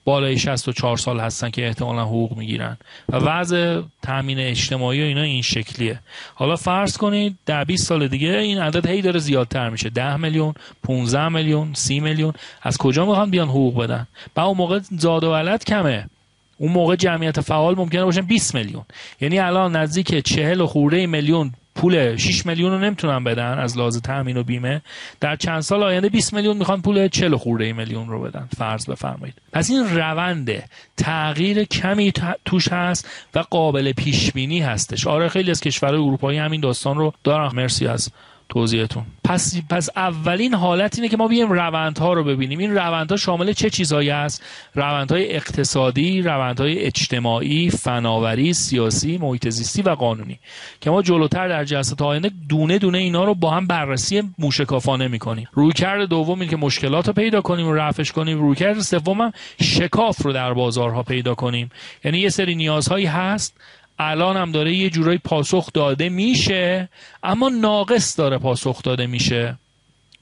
بالای 0.07 0.38
64 0.38 0.97
سال 0.97 1.21
هستن 1.21 1.51
که 1.51 1.66
احتمالا 1.66 2.05
حقوق 2.05 2.37
می‌گیرن. 2.37 2.77
و 3.09 3.16
وضع 3.16 3.83
تامین 4.03 4.38
اجتماعی 4.38 5.03
و 5.03 5.05
اینا 5.05 5.23
این 5.23 5.42
شکلیه. 5.42 6.01
حالا 6.35 6.57
فرض 6.57 6.97
کنید 6.97 7.38
در 7.47 7.64
20 7.64 7.87
سال 7.87 8.09
دیگه 8.09 8.29
این 8.29 8.59
عدد 8.59 8.87
هی 8.87 9.03
داره 9.03 9.19
زیادتر 9.19 9.71
میشه. 9.71 9.90
10 9.90 10.16
میلیون 10.16 10.55
15 10.83 11.29
میلیون 11.29 11.75
30 11.75 12.01
میلیون. 12.01 12.33
از 12.62 12.79
کجا 12.79 13.07
می‌خوان 13.07 13.31
بیان 13.31 13.49
حقوق 13.49 13.83
بدن؟ 13.83 14.07
با 14.35 14.42
اون 14.42 14.57
موقع 14.57 14.81
زاد 14.99 15.25
و 15.25 15.33
ولد 15.33 15.64
کمه. 15.64 16.07
اون 16.59 16.73
موقع 16.73 16.97
جمعیت 16.97 17.40
فعال 17.40 17.75
ممکنه 17.75 18.05
باشن 18.05 18.21
20 18.21 18.55
میلیون. 18.55 18.85
یعنی 19.21 19.38
الان 19.38 19.77
نزدیک 19.77 20.25
40 20.25 20.61
و 20.61 20.66
خورده 20.66 21.07
میلیون 21.07 21.53
پول 21.77 22.17
6 22.17 22.47
میلیون 22.47 22.73
رو 22.73 22.79
نمی‌تونن 22.79 23.25
بدن 23.25 23.59
از 23.59 23.79
لحاظ 23.79 24.01
تامین 24.01 24.37
و 24.37 24.43
بیمه. 24.43 24.83
در 25.21 25.37
چند 25.37 25.61
سال 25.61 25.83
آینده 25.83 26.09
20 26.09 26.35
میلیون 26.35 26.57
می‌خوان 26.57 26.83
پول 26.83 27.09
40 27.09 27.37
خورده 27.37 27.73
میلیون 27.73 28.09
رو 28.09 28.23
بدن. 28.23 28.49
فرض 28.59 28.91
بفرمایید. 28.91 29.35
پس 29.53 29.71
این 29.71 29.89
رونده 29.97 30.65
تغییر 30.97 31.65
کمی 31.65 32.12
توش 32.45 32.69
هست 32.69 33.09
و 33.35 33.39
قابل 33.39 33.93
پیش 33.93 34.33
بینی 34.33 34.61
هستش. 34.61 35.07
آره 35.07 35.29
خیلی 35.29 35.51
از 35.51 35.61
کشورهای 35.61 36.01
اروپایی 36.01 36.39
همین 36.39 36.61
داستان 36.61 36.99
رو 36.99 37.12
دارن. 37.25 37.51
مرسی 37.55 37.87
از 37.87 38.11
توضیحتون. 38.49 39.05
پس 39.25 39.63
پس 39.71 39.89
اولین 39.97 40.55
حالت 40.55 40.95
اینه 40.99 41.09
که 41.09 41.17
ما 41.17 41.29
بیایم 41.29 41.53
روندها 41.53 42.13
رو 42.13 42.25
ببینیم. 42.25 42.59
این 42.59 42.75
روندها 42.75 43.17
شامل 43.17 43.53
چه 43.53 43.71
چیزهایی 43.71 44.11
است 44.11 44.45
روندهای 44.75 45.33
اقتصادی 45.33 46.23
روندهای 46.23 46.79
اجتماعی 46.79 47.71
فناوری 47.71 48.53
سیاسی 48.53 49.19
محیط 49.19 49.49
زیستی 49.49 49.83
و 49.83 49.91
قانونی. 49.91 50.39
که 50.81 50.91
ما 50.91 51.03
جلوتر 51.03 51.49
در 51.49 51.65
جلسات 51.65 52.03
آینده 52.03 52.31
دونه 52.49 52.79
دونه 52.79 52.99
اینا 52.99 53.25
رو 53.25 53.35
با 53.35 53.51
هم 53.51 53.67
بررسی 53.67 54.23
موشکافانه 54.39 55.09
می‌کنیم. 55.09 55.49
رویکرد 55.53 56.09
دوم 56.09 56.41
اینه 56.41 56.51
که 56.51 56.57
مشکلات 56.57 57.07
رو 57.07 57.13
پیدا 57.13 57.41
کنیم 57.41 57.67
و 57.67 57.75
رفعش 57.75 58.13
کنیم. 58.13 58.41
رویکرد 58.41 58.79
سوم 58.81 59.21
هم 59.21 59.33
شکاف 59.63 60.23
رو 60.23 60.33
در 60.33 60.55
بازارها 60.55 61.03
پیدا 61.03 61.35
کنیم. 61.35 61.71
یعنی 62.05 62.19
یه 62.19 62.29
سری 62.29 62.55
نیازهایی 62.55 63.07
هست. 63.07 63.57
الان 63.99 64.37
هم 64.37 64.53
داره 64.53 64.75
یه 64.75 64.91
جورایی 64.91 65.19
پاسخ 65.19 65.73
داده 65.73 66.09
میشه 66.09 66.89
اما 67.23 67.49
ناقص 67.49 68.19
داره 68.19 68.39
پاسخ 68.39 68.83
داده 68.83 69.07
میشه. 69.07 69.59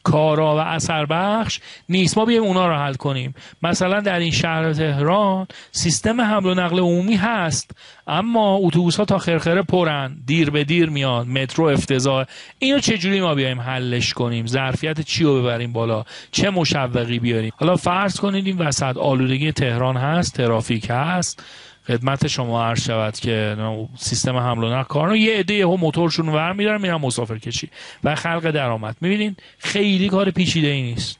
کارا 0.04 0.56
و 0.56 0.58
اثر 0.58 1.06
بخش 1.06 1.60
نیست. 1.88 2.18
ما 2.18 2.24
بیایم 2.24 2.42
اونا 2.42 2.66
رو 2.66 2.74
حل 2.74 2.94
کنیم. 2.94 3.34
مثلا 3.62 4.00
در 4.00 4.18
این 4.18 4.30
شهر 4.30 4.72
تهران 4.72 5.46
سیستم 5.72 6.20
حمل 6.20 6.46
و 6.46 6.54
نقل 6.54 6.78
عمومی 6.78 7.16
هست 7.16 7.70
اما 8.06 8.56
اتوبوس 8.56 8.96
ها 8.96 9.04
تا 9.04 9.18
خرخره 9.18 9.62
پرن. 9.62 10.16
دیر 10.26 10.50
به 10.50 10.64
دیر 10.64 10.90
میاد. 10.90 11.26
مترو 11.26 11.64
افتضاح. 11.64 12.26
اینو 12.58 12.78
چجوری 12.78 13.20
ما 13.20 13.34
بیایم 13.34 13.60
حلش 13.60 14.12
کنیم؟ 14.12 14.46
ظرفیت 14.46 15.00
چی 15.00 15.24
رو 15.24 15.42
ببریم 15.42 15.72
بالا؟ 15.72 16.04
چه 16.30 16.50
مشوقی 16.50 17.18
بیاریم؟ 17.18 17.52
حالا 17.56 17.76
فرض 17.76 18.20
کنید 18.20 18.46
این 18.46 18.58
وسط 18.58 18.96
آلودگی 18.96 19.52
تهران 19.52 19.96
هست 19.96 20.34
ترافیک 20.34 20.86
هست. 20.90 21.42
خدمت 21.86 22.26
شما 22.26 22.64
عرض 22.64 22.84
شود 22.84 23.14
که 23.14 23.56
سیستم 23.96 24.36
حمل 24.36 24.64
و 24.64 24.68
نقل 24.68 24.82
کار 24.82 25.16
یه 25.16 25.38
عده 25.38 25.66
هم 25.66 25.74
موتورشون 25.74 26.28
ور 26.28 26.52
میدارن 26.52 26.80
میرن 26.80 26.96
مسافر 26.96 27.38
کشی 27.38 27.70
و 28.04 28.14
خلق 28.14 28.50
درآمد. 28.50 28.96
می‌بینین 29.00 29.36
خیلی 29.58 30.08
کار 30.08 30.30
پیچیده 30.30 30.68
ای 30.68 30.82
نیست. 30.82 31.18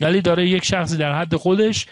ولی 0.00 0.20
داره 0.20 0.48
یک 0.48 0.64
شخصی 0.64 0.96
در 0.96 1.12
حد 1.12 1.36
خودش 1.36 1.86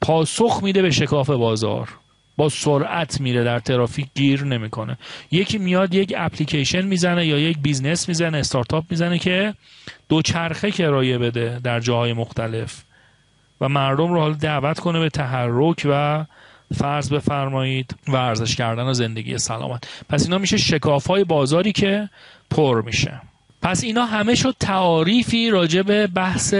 پاسخ 0.00 0.60
میده 0.62 0.82
به 0.82 0.90
شکاف 0.90 1.30
بازار. 1.30 1.88
با 2.36 2.48
سرعت 2.48 3.20
میره 3.20 3.44
در 3.44 3.58
ترافیک 3.58 4.06
گیر 4.14 4.44
نمی‌کنه. 4.44 4.98
یکی 5.30 5.58
میاد 5.58 5.94
یک 5.94 6.14
اپلیکیشن 6.16 6.82
می‌زنه 6.82 7.26
یا 7.26 7.38
یک 7.38 7.58
business 7.58 8.08
می‌زنه 8.08 8.38
استارتاپ 8.38 8.84
می‌زنه 8.90 9.18
که 9.18 9.54
دو 10.08 10.22
چرخه 10.22 10.70
کرایه 10.70 11.18
بده 11.18 11.60
در 11.64 11.80
جاهای 11.80 12.12
مختلف 12.12 12.82
و 13.60 13.68
مردم 13.68 14.12
رو 14.12 14.20
حالا 14.20 14.34
دعوت 14.34 14.80
کنه 14.80 15.00
به 15.00 15.08
تحرک 15.08 15.86
و 15.90 16.24
فرض 16.74 17.12
بفرمایید 17.12 17.94
ورزش 18.08 18.56
کردن 18.56 18.82
و 18.82 18.92
زندگی 18.92 19.38
سلامت. 19.38 19.84
پس 20.08 20.22
اینا 20.24 20.38
میشه 20.38 20.56
شکاف 20.56 21.06
های 21.06 21.24
بازاری 21.24 21.72
که 21.72 22.10
پر 22.50 22.82
میشه. 22.82 23.20
پس 23.62 23.84
اینا 23.84 24.04
همه 24.04 24.34
شد 24.34 24.56
تعاریفی 24.60 25.50
راجع 25.50 25.82
به 25.82 26.06
بحث 26.06 26.54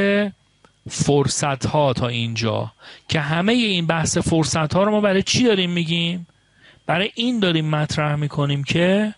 فرصت 0.91 1.67
ها 1.67 1.93
تا 1.93 2.09
اینجا. 2.09 2.73
که 3.09 3.21
همه 3.21 3.53
این 3.53 3.87
بحث 3.87 4.19
فرصت 4.19 4.75
ها 4.75 4.85
رو 4.85 4.91
ما 4.91 5.01
برای 5.01 5.23
چی 5.23 5.45
داریم 5.45 5.71
میگیم؟ 5.71 6.27
برای 6.87 7.11
این 7.15 7.41
داریم 7.41 7.71
مطرح 7.71 8.15
می‌کنیم 8.15 8.65
که 8.65 9.15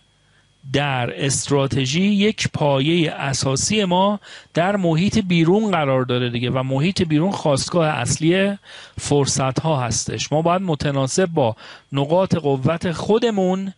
در 0.73 1.25
استراتژی 1.25 2.01
یک 2.01 2.47
پایه 2.53 3.11
اساسی 3.11 3.85
ما 3.85 4.19
در 4.53 4.75
محیط 4.75 5.19
بیرون 5.19 5.71
قرار 5.71 6.03
داره 6.03 6.29
دیگه 6.29 6.49
و 6.49 6.63
محیط 6.63 7.01
بیرون 7.01 7.31
خواستگاه 7.31 7.87
اصلی 7.87 8.57
فرصت 8.99 9.59
ها 9.59 9.81
هستش. 9.81 10.31
ما 10.31 10.41
باید 10.41 10.61
متناسب 10.61 11.25
با 11.25 11.55
نقاط 11.91 12.35
قوت 12.35 12.91
خودمون 12.91 13.73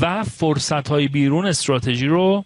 و 0.00 0.24
فرصت 0.24 0.88
های 0.88 1.08
بیرون 1.08 1.46
استراتژی 1.46 2.06
رو 2.06 2.44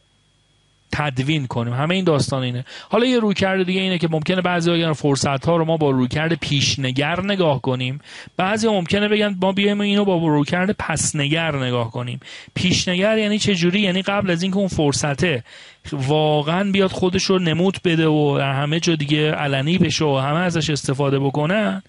تدوین 0.94 1.46
کنیم. 1.46 1.74
همه 1.74 1.94
این 1.94 2.04
داستان 2.04 2.42
اینه. 2.42 2.64
حالا 2.88 3.07
یه 3.07 3.18
رویکرد 3.18 3.62
دیگه 3.62 3.80
اینه 3.80 3.98
که 3.98 4.09
ممکنه 4.11 4.40
بعضی 4.40 4.70
اگر 4.70 4.92
فرصت 4.92 5.46
ها 5.46 5.57
رو 5.57 5.64
ما 5.64 5.76
با 5.76 5.90
رویکرد 5.90 6.35
پیشنگر 6.35 7.20
نگاه 7.20 7.62
کنیم. 7.62 8.00
بعضی 8.37 8.68
ممکنه 8.68 9.09
بگن 9.09 9.37
ما 9.40 9.52
بیایم 9.52 9.80
اینو 9.80 10.04
با 10.04 10.16
رویکرد 10.16 10.70
پسنگر 10.78 11.57
نگاه 11.57 11.90
کنیم. 11.90 12.20
پیشنگر 12.54 13.18
یعنی 13.18 13.38
چه 13.38 13.54
جوری؟ 13.54 13.80
یعنی 13.80 14.02
قبل 14.02 14.30
از 14.30 14.42
اینکه 14.42 14.59
اون 14.59 14.68
فرصته 14.68 15.44
واقعا 15.92 16.70
بیاد 16.72 16.90
خودش 16.90 17.24
رو 17.24 17.38
نمود 17.38 17.78
بده 17.85 18.07
و 18.07 18.38
همه 18.42 18.80
جا 18.80 18.94
دیگه 18.94 19.30
علنی 19.30 19.78
بشه 19.78 20.04
و 20.04 20.16
همه 20.16 20.38
ازش 20.38 20.70
استفاده 20.70 21.18
بکنن 21.18 21.83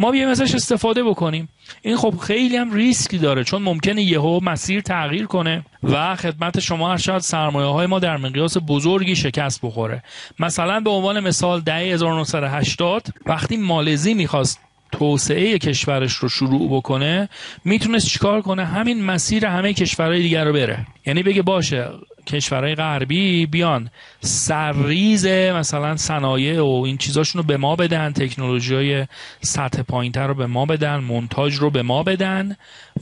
ما 0.00 0.10
بیایم 0.10 0.28
ازش 0.28 0.54
استفاده 0.54 1.02
بکنیم. 1.02 1.48
این 1.82 1.96
خب 1.96 2.14
خیلی 2.18 2.56
هم 2.56 2.72
ریسکی 2.74 3.18
داره 3.18 3.44
چون 3.44 3.62
ممکنه 3.62 4.02
یهو 4.02 4.40
مسیر 4.42 4.80
تغییر 4.80 5.26
کنه 5.26 5.64
و 5.82 6.16
خدمت 6.16 6.60
شما 6.60 6.90
هر 6.90 6.96
شاید 6.96 7.18
سرمایه 7.22 7.68
های 7.68 7.86
ما 7.86 7.98
در 7.98 8.16
مقیاس 8.16 8.56
بزرگی 8.68 9.16
شکست 9.16 9.60
بخوره. 9.62 10.02
مثلا 10.38 10.80
به 10.80 10.90
عنوان 10.90 11.20
مثال 11.20 11.60
دهه 11.60 11.76
1980 11.76 13.06
وقتی 13.26 13.56
مالزی 13.56 14.14
می‌خواست 14.14 14.60
توسعه 14.92 15.58
کشورش 15.58 16.12
رو 16.12 16.28
شروع 16.28 16.76
بکنه 16.76 17.28
می‌تونست 17.64 18.08
چیکار 18.08 18.40
کنه؟ 18.42 18.64
همین 18.64 19.04
مسیر 19.04 19.46
همه 19.46 19.72
کشورهای 19.72 20.22
دیگر 20.22 20.44
رو 20.44 20.52
بره. 20.52 20.86
یعنی 21.06 21.22
بگه 21.22 21.42
باشه 21.42 21.88
کشورهای 22.26 22.74
غربی 22.74 23.46
بیان. 23.46 23.90
سرریز 24.20 25.26
مثلا 25.26 25.96
صنایع 25.96 26.62
و 26.62 26.82
این 26.86 26.96
چیزاشون 26.96 27.42
رو 27.42 27.46
به 27.46 27.56
ما 27.56 27.76
بدن 27.76 28.12
تکنولوژی 28.12 28.74
های 28.74 29.06
سطح 29.40 29.82
پایینتر 29.82 30.26
رو 30.26 30.34
به 30.34 30.46
ما 30.46 30.66
بدن 30.66 30.96
مونتاژ 30.96 31.54
رو 31.54 31.70
به 31.70 31.82
ما 31.82 32.02
بدن 32.02 32.56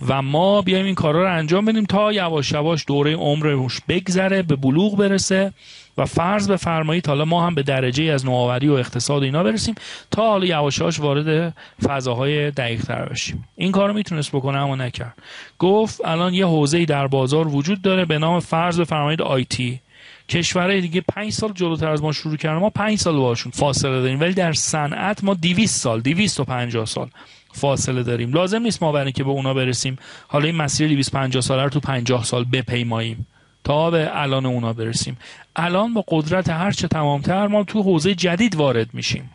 و 0.09 0.23
ما 0.23 0.63
بیایم 0.63 0.87
این 0.87 0.95
کارا 0.95 1.23
رو 1.23 1.37
انجام 1.37 1.65
بدیم 1.65 1.85
تا 1.85 2.13
یواش 2.13 2.53
یواش 2.53 2.85
دوره 2.87 3.15
عمرش 3.15 3.81
بگذره 3.89 4.43
به 4.43 4.57
بلوغ 4.57 4.97
برسه. 4.97 5.53
و 5.99 6.05
فرض 6.05 6.51
بفرمایید 6.51 7.07
حالا 7.07 7.25
ما 7.25 7.47
هم 7.47 7.55
به 7.55 7.63
درجه 7.63 8.05
از 8.05 8.27
نوآوری 8.27 8.69
و 8.69 8.73
اقتصاد 8.73 9.23
و 9.23 9.25
اینا 9.25 9.43
برسیم 9.43 9.75
تا 10.11 10.23
حالا 10.23 10.47
یواشاش 10.47 11.01
وارد 11.01 11.55
فضاهای 11.83 12.51
دقیق 12.51 12.83
تر 12.83 13.05
بشیم. 13.05 13.49
این 13.57 13.73
کارو 13.73 13.93
می‌تونست 13.93 14.33
بکنه 14.33 14.59
اما 14.59 14.77
نکرد. 14.77 15.15
گفت 15.59 16.01
الان 16.05 16.35
یه 16.35 16.47
حوزه‌ای 16.47 16.87
در 16.87 17.07
بازار 17.07 17.49
وجود 17.49 17.83
داره 17.83 18.05
به 18.05 18.19
نام 18.19 18.41
فرض 18.41 18.81
بفرمایید 18.81 19.23
آیتی 19.23 19.81
کشورهای 20.29 20.81
دیگه 20.81 21.01
پنج 21.01 21.33
سال 21.33 21.53
جلوتر 21.53 21.91
از 21.91 22.03
ما 22.03 22.13
شروع 22.13 22.37
کردن 22.37 22.59
ما 22.59 22.71
پنج 22.71 22.99
سال 22.99 23.17
باشون 23.17 23.53
فاصله 23.53 24.01
داریم 24.01 24.21
ولی 24.21 24.35
در 24.35 24.53
صنعت 24.53 25.25
ما 25.25 25.35
200 25.35 25.81
سال 25.81 26.01
250 26.01 26.87
سال 26.87 27.11
فاصله 27.53 28.03
داریم. 28.03 28.33
لازم 28.33 28.63
نیست 28.63 28.83
ما 28.83 28.93
برای 28.93 29.13
که 29.13 29.25
به 29.25 29.31
اونا 29.31 29.55
برسیم. 29.55 29.97
حالا 30.29 30.47
این 30.47 30.57
مسیر 30.57 30.89
250 30.89 31.41
ساله 31.43 31.63
رو 31.63 31.69
تو 31.69 31.81
50 31.81 32.25
سال 32.25 32.45
بپیماییم. 32.45 33.27
تا 33.69 33.91
به 33.91 34.11
الان 34.13 34.47
اونا 34.47 34.73
برسیم. 34.73 35.19
الان 35.57 35.95
با 35.95 36.05
قدرت 36.09 36.51
هرچه 36.51 36.89
تمامتر 36.89 37.47
ما 37.47 37.65
تو 37.65 37.83
حوزه 37.83 38.15
جدید 38.15 38.57
وارد 38.57 38.95
میشیم. 38.95 39.31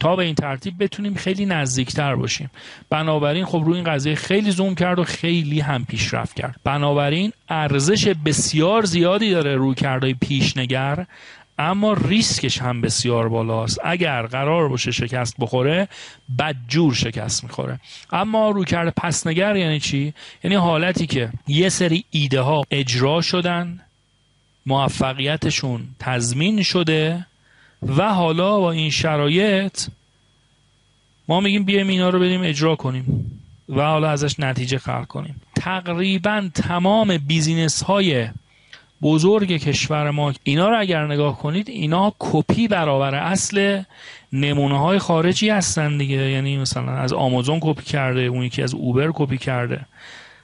تا 0.00 0.16
به 0.16 0.24
این 0.24 0.34
ترتیب 0.34 0.74
بتونیم 0.82 1.14
خیلی 1.14 1.46
نزدیکتر 1.46 2.14
باشیم. 2.14 2.50
بنابراین 2.90 3.44
خب 3.44 3.62
روی 3.64 3.74
این 3.74 3.84
قضیه 3.84 4.14
خیلی 4.14 4.50
زوم 4.50 4.74
کرد 4.74 4.98
و 4.98 5.04
خیلی 5.04 5.60
هم 5.60 5.84
پیشرفت 5.84 6.34
کرد. 6.36 6.60
بنابراین 6.64 7.32
ارزش 7.48 8.08
بسیار 8.08 8.84
زیادی 8.84 9.30
داره 9.30 9.56
روی 9.56 9.74
کردهای 9.74 10.14
پیشنگر. 10.14 11.06
اما 11.58 11.92
ریسکش 11.92 12.62
هم 12.62 12.80
بسیار 12.80 13.28
بالاست. 13.28 13.80
اگر 13.84 14.22
قرار 14.22 14.68
باشه 14.68 14.90
شکست 14.90 15.34
بخوره 15.38 15.88
بدجور 16.38 16.94
شکست 16.94 17.44
می‌خوره. 17.44 17.80
اما 18.12 18.50
روی 18.50 18.64
کرده 18.64 18.90
پسنگر 18.90 19.56
یعنی 19.56 19.80
چی؟ 19.80 20.14
یعنی 20.44 20.56
حالتی 20.56 21.06
که 21.06 21.30
یه 21.46 21.68
سری 21.68 22.04
ایده 22.10 22.40
ها 22.40 22.62
اجرا 22.70 23.20
شدن 23.20 23.80
موفقیتشون 24.66 25.88
تضمین 25.98 26.62
شده 26.62 27.26
و 27.82 28.14
حالا 28.14 28.60
با 28.60 28.72
این 28.72 28.90
شرایط 28.90 29.86
ما 31.28 31.40
میگیم 31.40 31.64
بیایم 31.64 31.88
اینا 31.88 32.08
رو 32.08 32.18
بریم 32.18 32.42
اجرا 32.42 32.76
کنیم 32.76 33.40
و 33.68 33.82
حالا 33.82 34.10
ازش 34.10 34.40
نتیجه 34.40 34.78
خلق 34.78 35.06
کنیم. 35.06 35.40
تقریبا 35.56 36.50
تمام 36.54 37.18
business 37.18 37.82
های 37.82 38.28
بزرگ 39.02 39.56
کشور 39.56 40.10
ما. 40.10 40.32
اینا 40.42 40.68
رو 40.68 40.80
اگر 40.80 41.06
نگاه 41.06 41.38
کنید 41.38 41.68
اینا 41.68 42.14
کپی 42.18 42.68
برابر 42.68 43.14
اصل 43.14 43.82
نمونه 44.32 44.78
های 44.78 44.98
خارجی 44.98 45.48
هستن 45.50 45.98
دیگه. 45.98 46.30
یعنی 46.30 46.56
مثلا 46.56 46.92
از 46.92 47.12
آمازون 47.12 47.58
کپی 47.62 47.82
کرده 47.82 48.20
اون 48.20 48.42
یکی 48.42 48.62
از 48.62 48.74
اوبر 48.74 49.10
کپی 49.14 49.38
کرده. 49.38 49.86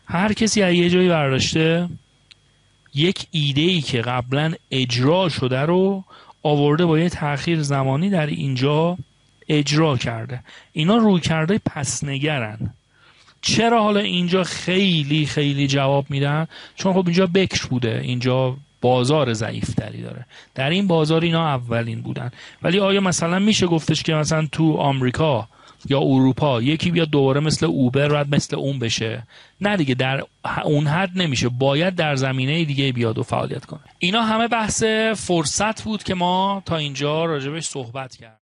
هر 0.07 0.33
کسی 0.33 0.63
از 0.63 0.75
یه 0.75 0.91
جایی 0.91 1.09
برداشته 1.09 1.89
یک 2.95 3.27
ایده 3.31 3.61
ای 3.61 3.81
که 3.81 4.01
قبلا 4.01 4.53
اجرا 4.71 5.29
شده 5.29 5.61
رو 5.61 6.05
آورده 6.43 6.87
با 6.87 6.99
یه 6.99 7.09
تاخیر 7.09 7.63
زمانی 7.63 8.11
در 8.11 8.27
اینجا 8.27 8.99
اجرا 9.49 9.97
کرده. 9.97 10.41
اینا 10.73 10.97
روی 10.97 11.21
کرده 11.21 11.61
پسنگرن. 11.67 12.75
چرا 13.42 13.83
حالا 13.83 14.00
اینجا 14.00 14.44
خیلی 14.44 15.26
خیلی 15.26 15.66
جواب 15.66 16.07
میدن؟ 16.09 16.46
چون 16.76 16.92
خب 16.92 17.03
اینجا 17.07 17.26
بکر 17.26 17.66
بوده 17.66 18.00
اینجا 18.05 18.57
بازار 18.81 19.33
ضعیفتری 19.33 20.03
داره. 20.03 20.26
در 20.55 20.70
این 20.70 20.87
بازار 20.87 21.22
اینا 21.22 21.46
اولین 21.46 22.03
بودن. 22.03 22.31
ولی 22.62 22.79
آیا 22.79 23.00
مثلا 23.00 23.38
میشه 23.38 23.66
گفتش 23.66 24.03
که 24.03 24.14
مثلا 24.14 24.48
تو 24.53 24.76
آمریکا 24.76 25.48
یا 25.88 26.00
اروپا 26.00 26.62
یکی 26.62 26.90
بیاد 26.90 27.11
دوباره 27.11 27.40
مثل 27.40 27.66
اوبر 27.66 28.09
باید 28.09 28.35
مثل 28.35 28.57
اون 28.57 28.79
بشه؟ 28.79 29.22
نه 29.61 29.76
دیگه 29.76 29.94
در 29.94 30.24
اون 30.64 30.87
حد 30.87 31.11
نمیشه. 31.14 31.48
باید 31.48 31.94
در 31.94 32.16
زمینه 32.16 32.64
دیگه 32.64 32.92
بیاد 32.92 33.18
و 33.18 33.22
فعالیت 33.22 33.64
کنه. 33.64 33.81
اینا 33.98 34.22
همه 34.22 34.48
بحث 34.48 34.85
فرصت 35.16 35.83
بود 35.83 36.03
که 36.03 36.14
ما 36.14 36.62
تا 36.66 36.76
اینجا 36.76 37.24
راجبش 37.24 37.64
صحبت 37.64 38.16
کرد 38.16 38.38